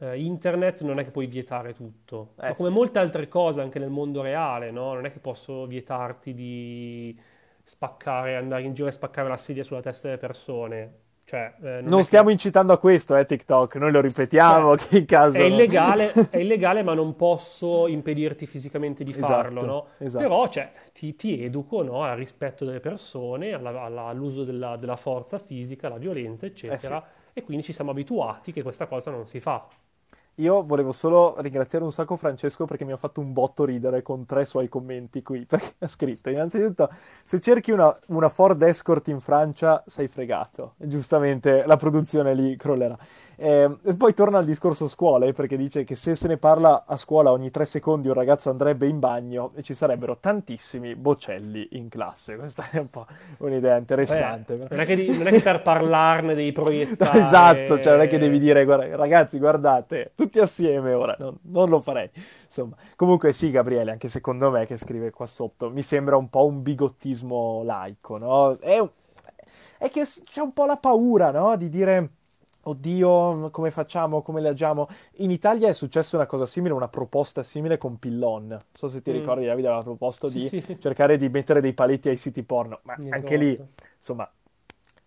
[0.00, 2.74] eh, internet non è che puoi vietare tutto, Eh, ma come sì.
[2.74, 4.92] molte altre cose anche nel mondo reale, no?
[4.92, 7.18] Non è che posso vietarti di
[7.62, 10.94] spaccare, andare in giro e spaccare la sedia sulla testa delle persone.
[11.26, 12.32] Cioè, eh, non Non stiamo che...
[12.32, 15.38] incitando a questo, eh, TikTok, noi lo ripetiamo, che in caso...
[15.38, 19.86] È illegale, è illegale, ma non posso impedirti fisicamente di farlo, Esatto, no?
[20.00, 20.22] esatto.
[20.22, 24.96] Però, cioè, ti, ti educo, no, al rispetto delle persone, alla- alla- all'uso della, della
[24.96, 27.04] forza fisica, alla violenza, eccetera.
[27.34, 29.68] E quindi ci siamo abituati che questa cosa non si fa.
[30.38, 34.26] Io volevo solo ringraziare un sacco Francesco perché mi ha fatto un botto ridere con
[34.26, 36.90] tre suoi commenti qui, perché ha scritto, innanzitutto,
[37.22, 42.56] se cerchi una, una Ford Escort in Francia sei fregato, e giustamente la produzione lì
[42.56, 42.98] crollerà.
[43.36, 46.96] Eh, e poi torna al discorso scuole, perché dice che se se ne parla a
[46.96, 51.88] scuola ogni tre secondi un ragazzo andrebbe in bagno e ci sarebbero tantissimi boccelli in
[51.88, 52.36] classe.
[52.44, 53.06] Questa è un po'
[53.38, 54.54] un'idea interessante.
[54.54, 57.22] Beh, non è che, di- non è che per parlarne devi proiettare...
[57.34, 61.68] Esatto, cioè non è che devi dire, guarda, ragazzi, guardate, tutti assieme ora, non, non
[61.68, 62.10] lo farei.
[62.44, 66.46] Insomma, comunque sì, Gabriele, anche secondo me che scrive qua sotto, mi sembra un po'
[66.46, 68.56] un bigottismo laico, no?
[68.58, 68.82] È,
[69.78, 71.56] è che c'è un po' la paura, no?
[71.56, 72.10] Di dire,
[72.64, 74.88] oddio, come facciamo, come le agiamo?
[75.16, 78.46] In Italia è successa una cosa simile, una proposta simile con Pillon.
[78.48, 79.14] Non so se ti Mm.
[79.14, 80.76] ricordi, Davide aveva proposto Sì, di sì.
[80.78, 83.68] cercare di mettere dei paletti ai siti porno, ma anche lì, Esatto.
[83.96, 84.30] insomma,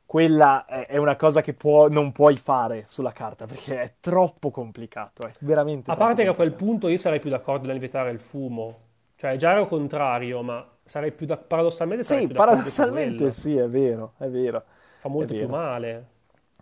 [0.05, 5.25] quella è una cosa che può- non puoi fare sulla carta perché è troppo complicato,
[5.27, 8.19] è veramente A parte che a quel punto io sarei più d'accordo nel vietare il
[8.19, 8.75] fumo.
[9.15, 13.67] Cioè, già ero contrario, ma sarei più da- paradossalmente sarei Sì, più paradossalmente sì, è
[13.67, 14.63] vero, è vero,
[14.99, 16.07] Fa molto più male.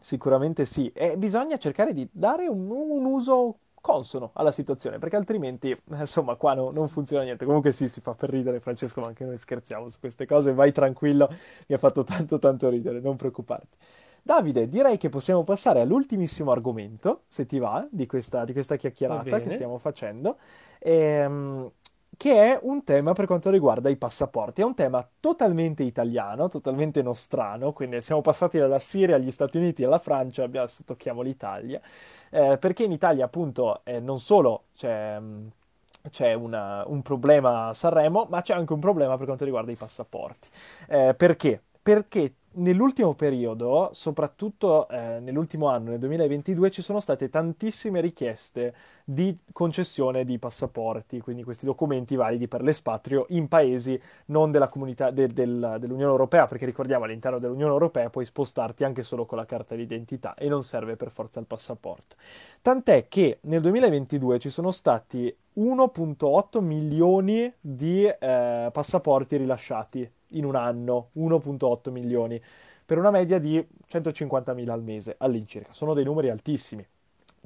[0.05, 0.91] Sicuramente sì.
[0.93, 6.35] E bisogna cercare di dare un, un uso consono alla situazione, perché altrimenti, eh, insomma,
[6.35, 7.43] qua no- non funziona niente.
[7.43, 10.53] Comunque sì, si fa per ridere, Francesco, ma anche noi scherziamo su queste cose.
[10.53, 11.27] Vai tranquillo,
[11.65, 13.77] mi ha fatto tanto tanto ridere, non preoccuparti.
[14.21, 19.39] Davide, direi che possiamo passare all'ultimissimo argomento, se ti va, di questa, di questa chiacchierata
[19.39, 20.37] che stiamo facendo,
[20.77, 21.71] ehm,
[22.17, 24.61] che è un tema per quanto riguarda i passaporti.
[24.61, 29.83] È un tema totalmente italiano, totalmente nostrano, quindi siamo passati dalla Siria agli Stati Uniti
[29.83, 31.81] alla Francia, adesso tocchiamo l'Italia,
[32.29, 35.19] eh, perché in Italia appunto eh, non solo c'è...
[35.19, 35.51] mh,
[36.11, 39.75] c'è una- un problema a Sanremo, ma c'è anche un problema per quanto riguarda i
[39.75, 40.47] passaporti.
[40.87, 41.59] Eh, perché?
[41.81, 49.37] Perché nell'ultimo periodo, soprattutto eh, nell'ultimo anno, nel 2022, ci sono state tantissime richieste di
[49.51, 55.27] concessione di passaporti, quindi questi documenti validi per l'espatrio in paesi non della comunità de-
[55.27, 59.75] del- dell'Unione Europea, perché ricordiamo all'interno dell'Unione Europea puoi spostarti anche solo con la carta
[59.75, 62.15] d'identità e non serve per forza il passaporto.
[62.61, 70.55] Tant'è che nel 2022 ci sono stati 1.8 milioni di eh, passaporti rilasciati in un
[70.55, 72.41] anno, 1.8 milioni,
[72.85, 75.73] per una media di 150.000 al mese all'incirca.
[75.73, 76.85] Sono dei numeri altissimi.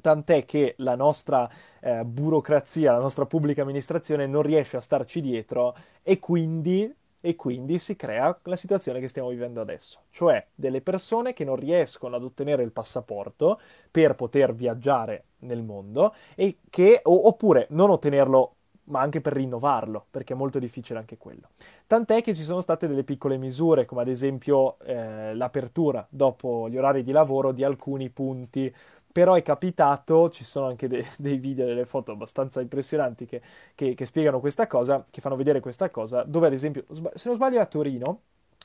[0.00, 1.48] Tant'è che la nostra
[1.80, 7.78] eh, burocrazia, la nostra pubblica amministrazione non riesce a starci dietro e quindi, e quindi
[7.78, 12.22] si crea la situazione che stiamo vivendo adesso, cioè delle persone che non riescono ad
[12.22, 13.60] ottenere il passaporto
[13.90, 18.54] per poter viaggiare nel mondo e che, o- oppure non ottenerlo
[18.90, 21.48] ma anche per rinnovarlo, perché è molto difficile anche quello.
[21.86, 26.76] Tant'è che ci sono state delle piccole misure, come ad esempio eh, l'apertura dopo gli
[26.76, 28.72] orari di lavoro di alcuni punti
[29.12, 33.42] però è capitato, ci sono anche de- dei video, delle foto abbastanza impressionanti che,
[33.74, 37.34] che- che spiegano questa cosa, che fanno vedere questa cosa, dove ad esempio, se non
[37.34, 38.20] sbaglio a Torino,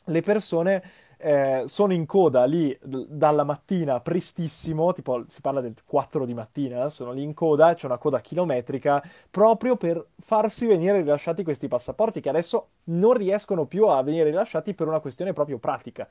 [0.06, 0.84] le persone
[1.18, 6.34] eh, sono in coda lì d- dalla mattina prestissimo, tipo si parla del 4 di
[6.34, 11.68] mattina, sono lì in coda, c'è una coda chilometrica proprio per farsi venire rilasciati questi
[11.68, 16.08] passaporti che adesso non riescono più a venire rilasciati per una questione proprio pratica.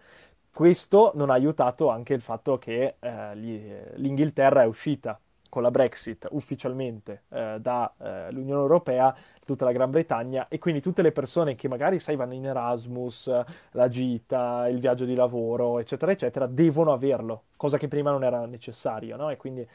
[0.53, 5.71] Questo non ha aiutato anche il fatto che eh, gli- l'Inghilterra è uscita con la
[5.71, 9.15] Brexit ufficialmente eh, dall'Unione Europea,
[9.45, 13.31] tutta la Gran Bretagna, e quindi tutte le persone che magari, sai, vanno in Erasmus,
[13.73, 18.47] la gita, il viaggio di lavoro, eccetera, eccetera, devono averlo, cosa che prima non era
[18.47, 19.31] necessario, no?
[19.31, 19.67] E quindi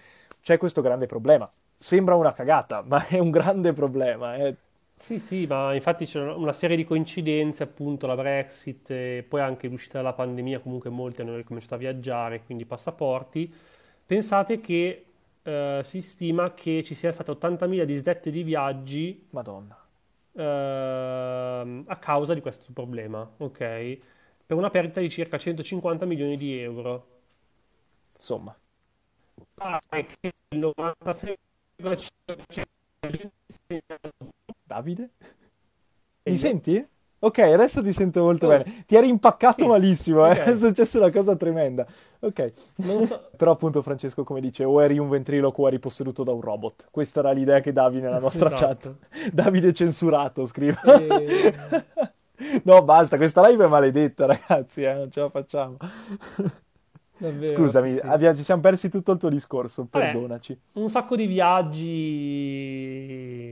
[0.42, 1.50] c'è questo grande problema.
[1.78, 4.36] sembra una cagata, ma è un grande problema.
[4.36, 4.56] eh.
[5.02, 9.68] Sì, sì, ma infatti c'è una serie di coincidenze, appunto la Brexit e poi anche
[9.70, 13.52] l'uscita dalla pandemia, comunque molti hanno ricominciato a viaggiare, quindi passaporti.
[14.06, 15.09] Pensate che
[15.44, 19.78] eh, si stima che ci sia state 80.000 disdette di viaggi Madonna.
[20.34, 23.58] ehm, a causa di questo problema, ok?
[24.46, 27.08] Per una perdita di circa 150 milioni di euro.
[28.18, 28.56] Insomma,
[29.54, 31.28] Pare che il 96,5%
[31.76, 32.70] della gente
[34.64, 35.10] Davide?
[36.28, 36.88] Mi senti?
[37.20, 38.84] Ok, adesso ti sento molto Oh, bene.
[38.86, 40.44] Ti eri impaccato sì, malissimo, eh?
[40.44, 40.58] È ok.
[40.58, 41.86] successa una cosa tremenda.
[42.20, 42.54] Ok.
[42.78, 46.32] Non so, Però appunto Francesco, come dice, o eri un ventriloquo o eri posseduto da
[46.32, 46.88] un robot.
[46.92, 48.80] Questa era l'idea che davi nella nostra chat.
[48.80, 48.98] esatto.
[49.34, 50.78] Davide censurato, scrive.
[50.84, 51.56] E...
[52.64, 55.76] No, basta, questa live è maledetta, ragazzi, eh, non ce la facciamo.
[57.22, 58.00] Davvero, Scusami, sì.
[58.02, 60.58] abbia- ci siamo persi tutto il tuo discorso, Vabbè, perdonaci.
[60.74, 61.88] un sacco di viaggi,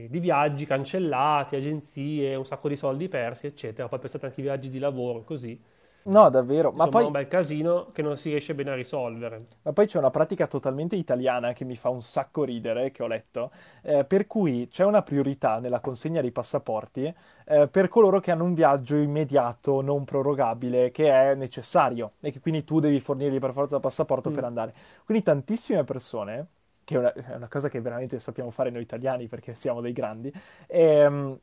[0.08, 3.86] di viaggi cancellati, agenzie, un sacco di soldi persi, eccetera.
[3.88, 5.60] Poi pensate anche ai viaggi di lavoro, così.
[6.08, 9.46] No, davvero, ma Insomma, poi un bel casino che non si riesce bene a risolvere.
[9.62, 13.06] Ma poi c'è una pratica totalmente italiana che mi fa un sacco ridere, che ho
[13.06, 13.50] letto,
[13.82, 18.44] eh, per cui c'è una priorità nella consegna dei passaporti eh, per coloro che hanno
[18.44, 23.52] un viaggio immediato, non prorogabile, che è necessario e che quindi tu devi fornirgli per
[23.52, 24.46] forza il passaporto per Mm.
[24.46, 24.74] andare.
[25.04, 26.46] Quindi tantissime persone,
[26.84, 29.92] che è una, è una cosa che veramente sappiamo fare noi italiani perché siamo dei
[29.92, 30.32] grandi,
[30.68, 31.38] ehm,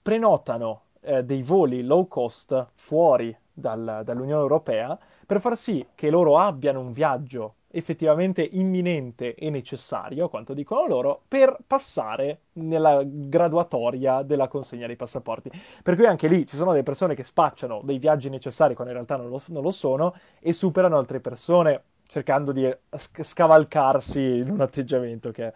[0.00, 6.38] prenotano eh, dei voli low cost fuori dal- dall'Unione Europea per far sì che loro
[6.38, 14.22] abbiano un viaggio effettivamente imminente e necessario, a quanto dicono loro, per passare nella graduatoria
[14.22, 15.50] della consegna dei passaporti.
[15.82, 18.98] Per cui anche lì ci sono delle persone che spacciano dei viaggi necessari quando in
[18.98, 24.50] realtà non lo, non lo sono e superano altre persone cercando di sc- scavalcarsi in
[24.50, 25.52] un atteggiamento che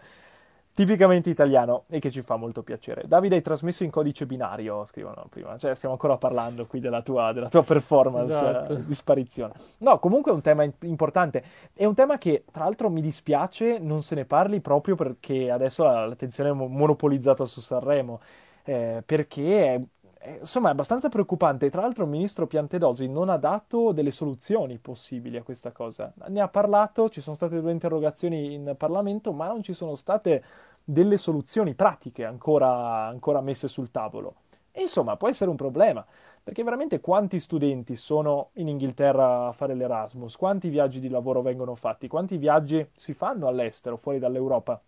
[0.77, 3.05] tipicamente italiano e che ci fa molto piacere.
[3.07, 7.33] Davide, hai trasmesso in codice binario, scrivono prima, cioè stiamo ancora parlando qui della tua,
[7.33, 8.73] della tua performance Esatto.
[8.73, 9.53] eh, di sparizione.
[9.79, 14.03] No, comunque è un tema importante, è un tema che tra l'altro mi dispiace non
[14.03, 18.19] se ne parli proprio perché adesso la- l'attenzione è mo- monopolizzata su Sanremo,
[18.63, 19.81] eh, perché è,
[20.19, 21.71] è- insomma è abbastanza preoccupante.
[21.71, 26.13] Tra l'altro il ministro Piantedosi non ha dato delle soluzioni possibili a questa cosa.
[26.27, 30.43] Ne ha parlato, ci sono state due interrogazioni in Parlamento, ma non ci sono state
[30.89, 34.35] delle soluzioni pratiche ancora, ancora messe sul tavolo.
[34.71, 36.05] E insomma, può essere un problema,
[36.43, 40.37] perché veramente quanti studenti sono in Inghilterra a fare l'Erasmus?
[40.37, 42.07] Quanti viaggi di lavoro vengono fatti?
[42.07, 44.81] Quanti viaggi si fanno all'estero, fuori dall'Europa?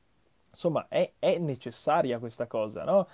[0.51, 3.07] Insomma, è, è necessaria questa cosa, no?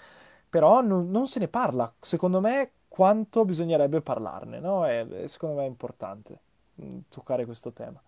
[0.49, 1.91] Però non, non se ne parla.
[1.99, 4.85] Secondo me, quanto bisognerebbe parlarne, no?
[4.85, 6.39] È- secondo me è importante
[6.81, 7.99] mm, toccare questo tema.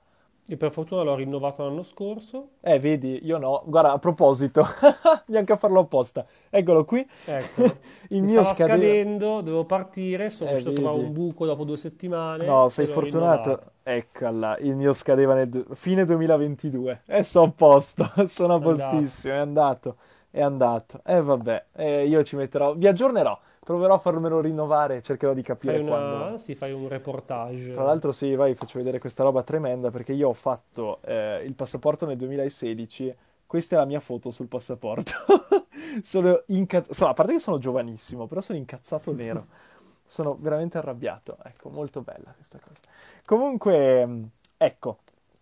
[0.50, 2.50] Io per fortuna l'ho rinnovato l'anno scorso.
[2.62, 3.64] Eh, vedi, io no.
[3.66, 4.66] Guarda, a proposito,
[5.28, 6.26] neanche a farlo apposta.
[6.50, 7.08] Eccolo qui.
[7.26, 7.78] Eccolo.
[8.10, 8.54] Il Mi mio scadeva.
[8.78, 11.08] scadendo, dovevo partire, sono Eh, riuscito a trovare vedi.
[11.08, 13.50] un buco dopo due settimane No, e sei fortunato.
[13.50, 13.72] rinnovato.
[13.84, 17.02] Eccola, il mio scadeva nel du- fine 2022.
[17.06, 19.98] E sono a posto, sono a postissimo, è andato,
[20.30, 21.02] è andato.
[21.06, 23.38] E vabbè, eh, io ci metterò, vi aggiornerò,
[23.68, 25.90] proverò a farmelo rinnovare, cercherò di Fai capire una...
[25.90, 26.38] quando.
[26.38, 27.74] Sì, fai un reportage.
[27.74, 31.54] Tra l'altro, sì, vai, faccio vedere questa roba tremenda perché io ho fatto eh, il
[31.54, 33.14] passaporto nel 2016.
[33.46, 35.12] Questa è la mia foto sul passaporto.
[36.02, 39.48] Sono incazzato, a parte che sono giovanissimo, però sono incazzato nero.
[40.06, 41.38] Sono veramente arrabbiato.
[41.44, 42.80] Ecco, molto bella questa cosa.
[43.26, 45.00] Comunque, ecco.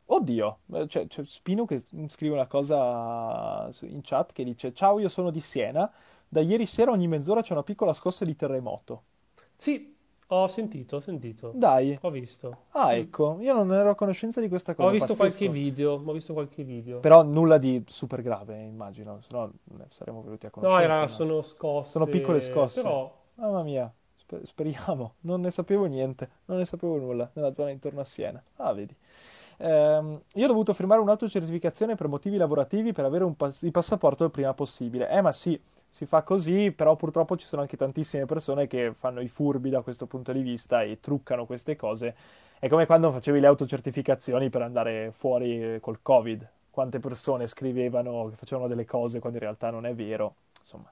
[0.08, 5.10] Oddio, eh, c'è, c'è Spino che scrive una cosa in chat che dice: Ciao, io
[5.10, 5.92] sono di Siena.
[6.36, 9.04] Da ieri sera ogni mezz'ora c'è una piccola scossa di terremoto.
[9.56, 9.96] Sì,
[10.28, 11.54] ho sentito, ho sentito.
[11.56, 11.98] Dai.
[12.02, 12.64] Ho visto.
[12.72, 15.52] Ah, ecco, io non ero a conoscenza di questa Ho cosa, visto qualche pazzesco.
[15.54, 17.00] video, ho visto qualche video.
[17.00, 20.84] Però nulla di super grave, immagino, se no ne saremmo venuti a No, conoscenza.
[20.84, 22.82] era, ma- sono scosse, Sono piccole scosse.
[22.82, 25.14] però Mamma mia, sper- speriamo.
[25.22, 28.44] Non ne sapevo niente, non ne sapevo nulla nella zona intorno a Siena.
[28.58, 28.94] Ah, vedi.
[29.60, 34.26] Ehm, io ho dovuto firmare un'autocertificazione per motivi lavorativi per avere un pas- il passaporto
[34.26, 35.10] il prima possibile.
[35.10, 35.58] Eh, ma sì,
[35.96, 39.80] si fa così, però purtroppo ci sono anche tantissime persone che fanno i furbi da
[39.80, 42.14] questo punto di vista e truccano queste cose.
[42.60, 46.46] È come quando facevi le autocertificazioni per andare fuori eh, col Covid.
[46.70, 50.36] Quante persone scrivevano che facevano delle cose quando in realtà non è vero.
[50.60, 50.92] Insomma,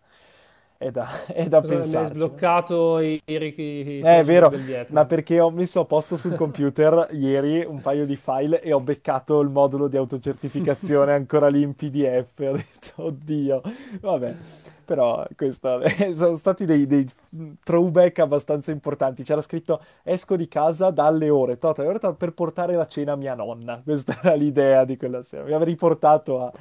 [0.77, 4.51] è da, è da mi hai sbloccato i, i, i- i Eh, È vero,
[4.91, 8.79] ma perché ho messo a posto sul computer ieri un paio di file e ho
[8.79, 12.39] beccato il modulo di autocertificazione ancora lì in PDF.
[12.39, 13.61] Ho detto, oddio,
[13.99, 14.35] vabbè.
[14.83, 15.81] Però questo,
[16.13, 17.07] sono stati dei, dei
[17.63, 19.23] throwback abbastanza importanti.
[19.23, 23.15] C'era scritto esco di casa dalle ore tot, ore tot per portare la cena a
[23.15, 23.81] mia nonna.
[23.83, 25.43] Questa era l'idea di quella sera.
[25.43, 26.51] Mi aveva riportato a,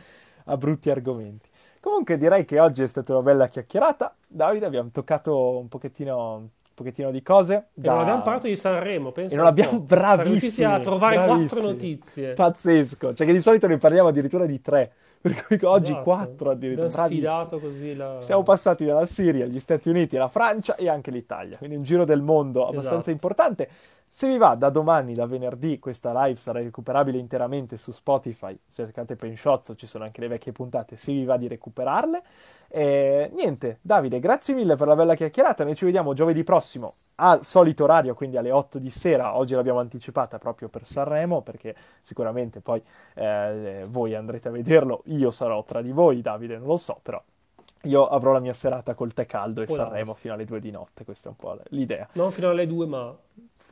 [0.45, 1.51] a brutti argomenti.
[1.81, 4.15] Comunque direi che oggi è stata una bella chiacchierata.
[4.29, 7.71] Davide, abbiamo toccato un pochettino, un pochettino di cose.
[7.75, 7.91] Da...
[7.91, 9.35] E non abbiamo parlato di Sanremo, penso.
[9.35, 10.73] E non abbiamo bravissimi.
[10.73, 11.49] a trovare bravissimi.
[11.49, 12.33] quattro notizie.
[12.35, 13.15] Pazzesco.
[13.15, 14.93] Cioè che di solito ne parliamo addirittura di tre.
[15.23, 16.03] Per cui oggi esatto.
[16.03, 16.89] quattro addirittura.
[16.89, 18.19] Abbiamo sfidato così la...
[18.23, 21.59] Siamo passati dalla Siria, gli Stati Uniti, la Francia e anche l'Italia.
[21.59, 23.11] Quindi un giro del mondo abbastanza esatto.
[23.11, 23.69] importante.
[24.15, 28.57] Se vi va, da domani, da venerdì, questa live sarà recuperabile interamente su Spotify.
[28.71, 32.23] Cercate Penshozzo ci sono anche le vecchie puntate, se vi va di recuperarle.
[32.69, 35.65] E niente, Davide, grazie mille per la bella chiacchierata.
[35.65, 39.35] Noi ci vediamo giovedì prossimo al solito orario, quindi alle 8 di sera.
[39.35, 42.83] Oggi l'abbiamo anticipata proprio per Sanremo, perché sicuramente poi
[43.15, 45.05] eh, voi andrete a vederlo.
[45.07, 47.21] Io sarò tra di voi, Davide, non lo so, però
[47.85, 50.71] io avrò la mia serata col tè caldo e Può Sanremo fino alle 2 di
[50.71, 52.09] notte, questa è un po' l'idea.
[52.13, 53.17] Non fino alle 2, ma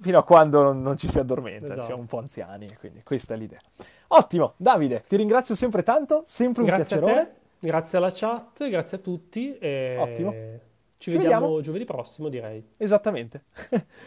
[0.01, 1.83] fino a quando non, non ci si addormenta, esatto.
[1.83, 3.61] siamo un po' anziani, quindi questa è l'idea.
[4.09, 7.21] Ottimo, Davide, ti ringrazio sempre tanto, sempre un grazie piacerone.
[7.21, 9.57] A te, grazie alla chat, grazie a tutti.
[9.59, 9.97] E...
[9.99, 10.31] Ottimo.
[10.33, 12.63] Ci, ci vediamo, vediamo giovedì prossimo, direi.
[12.77, 13.45] Esattamente.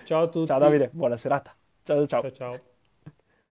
[0.04, 0.48] Ciao a tutti.
[0.48, 1.56] Ciao Davide, buona serata.
[1.84, 2.22] Ciao ciao.
[2.22, 2.60] Ciao ciao.